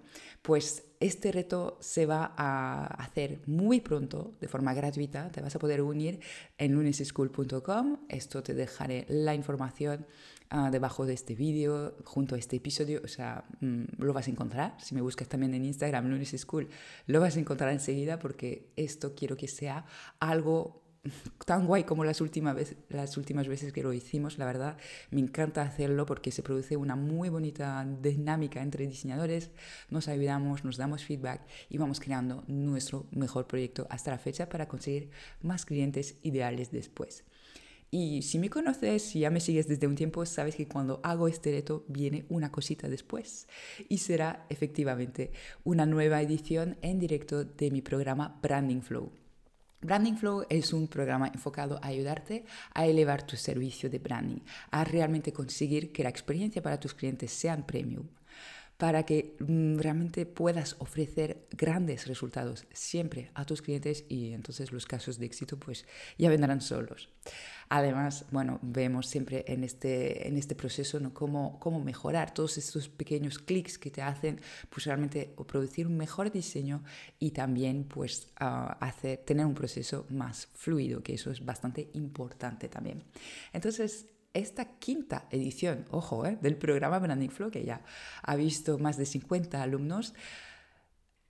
pues 0.43 0.85
este 1.01 1.31
reto 1.31 1.79
se 1.81 2.07
va 2.07 2.33
a 2.37 2.87
hacer 2.87 3.41
muy 3.47 3.81
pronto 3.81 4.35
de 4.41 4.49
forma 4.49 4.75
gratuita. 4.75 5.31
Te 5.31 5.41
vas 5.41 5.55
a 5.55 5.59
poder 5.59 5.83
unir 5.83 6.21
en 6.59 6.73
lunesschool.com. 6.73 7.99
Esto 8.09 8.43
te 8.43 8.55
dejaré 8.55 9.07
la 9.09 9.35
información 9.35 10.07
Ah, 10.51 10.71
debajo 10.71 11.05
de 11.05 11.13
este 11.13 11.35
vídeo, 11.35 11.95
junto 12.05 12.35
a 12.35 12.39
este 12.39 12.57
episodio, 12.57 13.03
o 13.05 13.09
sea, 13.09 13.45
mm, 13.61 13.85
lo 13.99 14.15
vas 14.15 14.29
a 14.29 14.31
encontrar. 14.31 14.77
Si 14.81 14.95
me 14.95 15.03
buscas 15.03 15.29
también 15.29 15.53
en 15.53 15.65
Instagram, 15.67 16.09
Lunes 16.09 16.35
School, 16.39 16.69
lo 17.07 17.21
vas 17.21 17.37
a 17.37 17.41
encontrar 17.41 17.71
enseguida 17.71 18.19
porque 18.19 18.73
esto 18.77 19.15
quiero 19.15 19.37
que 19.37 19.47
sea 19.47 19.85
algo 20.21 20.83
tan 21.45 21.67
guay 21.67 21.85
como 21.85 22.05
las 22.05 22.21
últimas, 22.23 22.57
las 22.89 23.17
últimas 23.19 23.47
veces 23.47 23.73
que 23.73 23.83
lo 23.83 23.93
hicimos, 23.93 24.39
la 24.39 24.47
verdad, 24.47 24.79
me 25.11 25.21
encanta 25.21 25.63
hacerlo 25.63 26.07
porque 26.07 26.33
se 26.33 26.43
produce 26.43 26.77
una 26.77 26.97
muy 26.97 27.29
bonita 27.29 27.87
dinámica 28.01 28.63
entre 28.63 28.87
diseñadores, 28.87 29.51
nos 29.91 30.09
ayudamos, 30.09 30.65
nos 30.65 30.77
damos 30.77 31.05
feedback 31.05 31.43
y 31.69 31.79
vamos 31.79 32.01
creando 32.01 32.45
nuestro 32.47 33.07
mejor 33.11 33.47
proyecto 33.47 33.87
hasta 33.91 34.11
la 34.11 34.19
fecha 34.19 34.49
para 34.49 34.67
conseguir 34.67 35.11
más 35.43 35.65
clientes 35.65 36.17
ideales 36.23 36.71
después. 36.71 37.25
Y 37.91 38.23
si 38.23 38.39
me 38.39 38.51
conoces, 38.51 39.03
si 39.03 39.21
ya 39.21 39.31
me 39.31 39.41
sigues 39.41 39.67
desde 39.67 39.87
un 39.87 39.95
tiempo, 39.95 40.27
sabes 40.27 40.57
que 40.57 40.69
cuando 40.69 41.01
hago 41.03 41.27
este 41.27 41.53
reto 41.53 41.85
viene 41.89 42.27
una 42.29 42.53
cosita 42.53 42.89
después. 42.89 43.49
Y 43.89 43.99
será 43.99 44.45
efectivamente 44.51 45.33
una 45.65 45.87
nueva 45.87 46.21
edición 46.21 46.77
en 46.83 46.99
directo 46.99 47.45
de 47.45 47.71
mi 47.71 47.81
programa 47.81 48.39
Branding 48.43 48.83
Flow. 48.83 49.11
Branding 49.81 50.17
Flow 50.17 50.45
es 50.51 50.73
un 50.73 50.89
programa 50.89 51.29
enfocado 51.29 51.79
a 51.81 51.87
ayudarte 51.87 52.45
a 52.75 52.85
elevar 52.85 53.25
tu 53.25 53.37
servicio 53.37 53.89
de 53.89 54.01
branding, 54.01 54.41
a 54.71 54.85
realmente 54.85 55.33
conseguir 55.33 55.93
que 55.93 56.03
la 56.03 56.09
experiencia 56.11 56.61
para 56.61 56.81
tus 56.81 56.95
clientes 56.95 57.31
sea 57.33 57.57
premium 57.65 58.09
para 58.79 59.03
que 59.03 59.37
mm, 59.41 59.79
realmente 59.79 60.25
puedas 60.25 60.77
ofrecer 60.79 61.49
grandes 61.51 62.07
resultados 62.07 62.65
siempre 62.73 63.31
a 63.35 63.45
tus 63.45 63.61
clientes 63.61 64.05
y 64.09 64.33
entonces 64.33 64.71
los 64.73 64.87
casos 64.87 65.19
de 65.19 65.27
éxito 65.27 65.59
pues 65.59 65.85
ya 66.17 66.31
vendrán 66.31 66.61
solos. 66.61 67.11
Además, 67.71 68.25
bueno, 68.31 68.61
vemos 68.63 69.09
siempre 69.09 69.45
en 69.49 69.65
este, 69.65 70.29
en 70.29 70.39
este 70.39 70.55
proceso 70.55 71.01
¿no? 71.01 71.13
cómo, 71.13 71.59
cómo 71.59 71.81
mejorar 71.81 72.33
todos 72.33 72.57
estos 72.57 72.89
pequeños 72.89 73.41
clics 73.41 73.79
que 73.79 73.91
te 73.91 74.01
hacen 74.01 74.41
pues 74.71 74.87
realmente 74.87 75.35
producir 75.47 75.89
un 75.89 75.97
mejor 75.97 76.31
diseño 76.31 76.85
y 77.19 77.33
también 77.33 77.85
pues 77.85 78.29
hacer, 78.37 79.19
tener 79.19 79.45
un 79.45 79.55
proceso 79.55 80.07
más 80.09 80.47
fluido, 80.55 81.03
que 81.03 81.15
eso 81.15 81.33
es 81.33 81.45
bastante 81.45 81.91
importante 81.95 82.69
también. 82.69 83.03
Entonces, 83.53 84.07
esta 84.39 84.79
quinta 84.79 85.27
edición, 85.31 85.85
ojo, 85.91 86.25
¿eh? 86.27 86.39
del 86.41 86.57
programa 86.57 86.99
Branding 86.99 87.29
Flow, 87.29 87.51
que 87.51 87.65
ya 87.65 87.83
ha 88.23 88.37
visto 88.37 88.79
más 88.79 88.97
de 88.97 89.07
50 89.07 89.63
alumnos, 89.63 90.15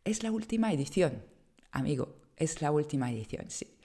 es 0.05 0.23
la 0.23 0.33
última 0.33 0.73
edición, 0.73 1.23
amigo, 1.73 2.17
es 2.37 2.63
la 2.63 2.71
última 2.71 3.11
edición, 3.11 3.47
sí. 3.49 3.79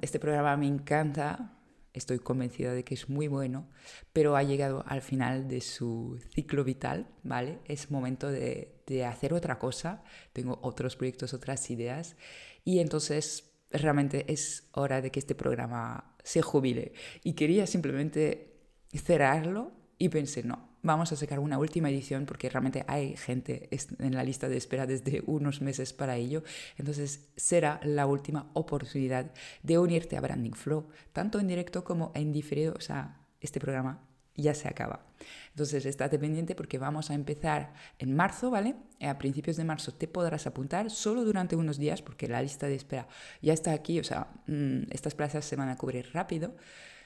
este 0.00 0.18
programa 0.18 0.56
me 0.56 0.66
encanta, 0.66 1.58
estoy 1.92 2.18
convencida 2.18 2.72
de 2.72 2.84
que 2.84 2.94
es 2.94 3.08
muy 3.08 3.28
bueno, 3.28 3.68
pero 4.12 4.36
ha 4.36 4.42
llegado 4.42 4.84
al 4.86 5.02
final 5.02 5.48
de 5.48 5.60
su 5.60 6.18
ciclo 6.34 6.64
vital, 6.64 7.08
¿vale? 7.22 7.58
Es 7.66 7.90
momento 7.90 8.30
de, 8.30 8.82
de 8.86 9.04
hacer 9.04 9.34
otra 9.34 9.58
cosa, 9.58 10.02
tengo 10.32 10.58
otros 10.62 10.96
proyectos, 10.96 11.34
otras 11.34 11.70
ideas, 11.70 12.16
y 12.64 12.78
entonces 12.78 13.52
realmente 13.72 14.32
es 14.32 14.68
hora 14.72 15.00
de 15.00 15.10
que 15.10 15.18
este 15.18 15.34
programa 15.34 16.11
se 16.22 16.42
jubile. 16.42 16.92
Y 17.22 17.32
quería 17.34 17.66
simplemente 17.66 18.52
cerrarlo 18.92 19.72
y 19.98 20.08
pensé, 20.08 20.42
no, 20.42 20.68
vamos 20.82 21.12
a 21.12 21.16
sacar 21.16 21.38
una 21.38 21.58
última 21.58 21.88
edición 21.90 22.26
porque 22.26 22.48
realmente 22.48 22.84
hay 22.88 23.16
gente 23.16 23.68
en 23.98 24.14
la 24.14 24.24
lista 24.24 24.48
de 24.48 24.56
espera 24.56 24.86
desde 24.86 25.22
unos 25.26 25.60
meses 25.62 25.92
para 25.92 26.16
ello. 26.16 26.42
Entonces 26.76 27.28
será 27.36 27.80
la 27.84 28.06
última 28.06 28.50
oportunidad 28.54 29.32
de 29.62 29.78
unirte 29.78 30.16
a 30.16 30.20
Branding 30.20 30.52
Flow, 30.52 30.88
tanto 31.12 31.38
en 31.40 31.48
directo 31.48 31.84
como 31.84 32.12
en 32.14 32.32
diferido. 32.32 32.74
O 32.76 32.80
sea, 32.80 33.20
este 33.40 33.60
programa 33.60 34.00
ya 34.36 34.54
se 34.54 34.68
acaba. 34.68 35.04
Entonces, 35.50 35.84
estate 35.84 36.18
pendiente 36.18 36.54
porque 36.54 36.78
vamos 36.78 37.10
a 37.10 37.14
empezar 37.14 37.74
en 37.98 38.14
marzo, 38.16 38.50
¿vale? 38.50 38.74
A 39.00 39.18
principios 39.18 39.56
de 39.56 39.64
marzo 39.64 39.92
te 39.92 40.08
podrás 40.08 40.46
apuntar 40.46 40.90
solo 40.90 41.24
durante 41.24 41.56
unos 41.56 41.78
días 41.78 42.02
porque 42.02 42.28
la 42.28 42.42
lista 42.42 42.66
de 42.66 42.74
espera 42.74 43.08
ya 43.40 43.52
está 43.52 43.72
aquí, 43.72 44.00
o 44.00 44.04
sea, 44.04 44.28
mm, 44.46 44.84
estas 44.90 45.14
plazas 45.14 45.44
se 45.44 45.56
van 45.56 45.68
a 45.68 45.76
cubrir 45.76 46.10
rápido. 46.12 46.56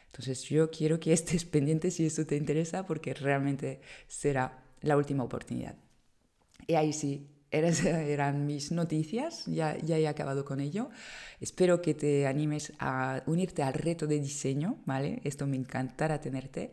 Entonces, 0.06 0.42
yo 0.44 0.70
quiero 0.70 1.00
que 1.00 1.12
estés 1.12 1.44
pendiente 1.56 1.90
si 1.90 2.06
esto 2.06 2.24
te 2.26 2.36
interesa 2.36 2.86
porque 2.86 3.14
realmente 3.14 3.80
será 4.06 4.62
la 4.80 4.96
última 4.96 5.24
oportunidad. 5.24 5.76
Y 6.66 6.74
ahí 6.74 6.92
sí, 6.92 7.28
eran 7.50 8.46
mis 8.46 8.72
noticias, 8.72 9.44
ya, 9.46 9.76
ya 9.78 9.98
he 9.98 10.08
acabado 10.08 10.44
con 10.44 10.60
ello. 10.60 10.90
Espero 11.40 11.80
que 11.80 11.94
te 11.94 12.26
animes 12.26 12.72
a 12.78 13.22
unirte 13.26 13.62
al 13.62 13.74
reto 13.74 14.06
de 14.06 14.20
diseño, 14.20 14.78
¿vale? 14.84 15.20
Esto 15.24 15.46
me 15.46 15.56
encantará 15.56 16.20
tenerte. 16.20 16.72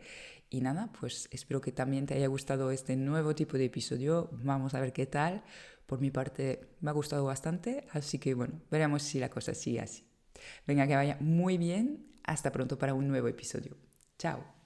Y 0.53 0.61
nada, 0.61 0.91
pues 0.99 1.27
espero 1.31 1.61
que 1.61 1.71
también 1.71 2.05
te 2.05 2.13
haya 2.13 2.27
gustado 2.27 2.69
este 2.69 2.95
nuevo 2.95 3.33
tipo 3.33 3.57
de 3.57 3.65
episodio. 3.65 4.29
Vamos 4.33 4.75
a 4.75 4.79
ver 4.79 4.93
qué 4.93 5.07
tal. 5.07 5.43
Por 5.87 5.99
mi 5.99 6.11
parte 6.11 6.75
me 6.79 6.91
ha 6.91 6.93
gustado 6.93 7.25
bastante, 7.25 7.87
así 7.91 8.19
que 8.19 8.35
bueno, 8.35 8.61
veremos 8.69 9.01
si 9.01 9.19
la 9.19 9.31
cosa 9.31 9.55
sigue 9.55 9.79
así. 9.79 10.05
Venga, 10.67 10.85
que 10.85 10.95
vaya 10.95 11.17
muy 11.21 11.57
bien. 11.57 12.05
Hasta 12.23 12.51
pronto 12.51 12.77
para 12.77 12.93
un 12.93 13.07
nuevo 13.07 13.27
episodio. 13.27 13.75
Chao. 14.19 14.62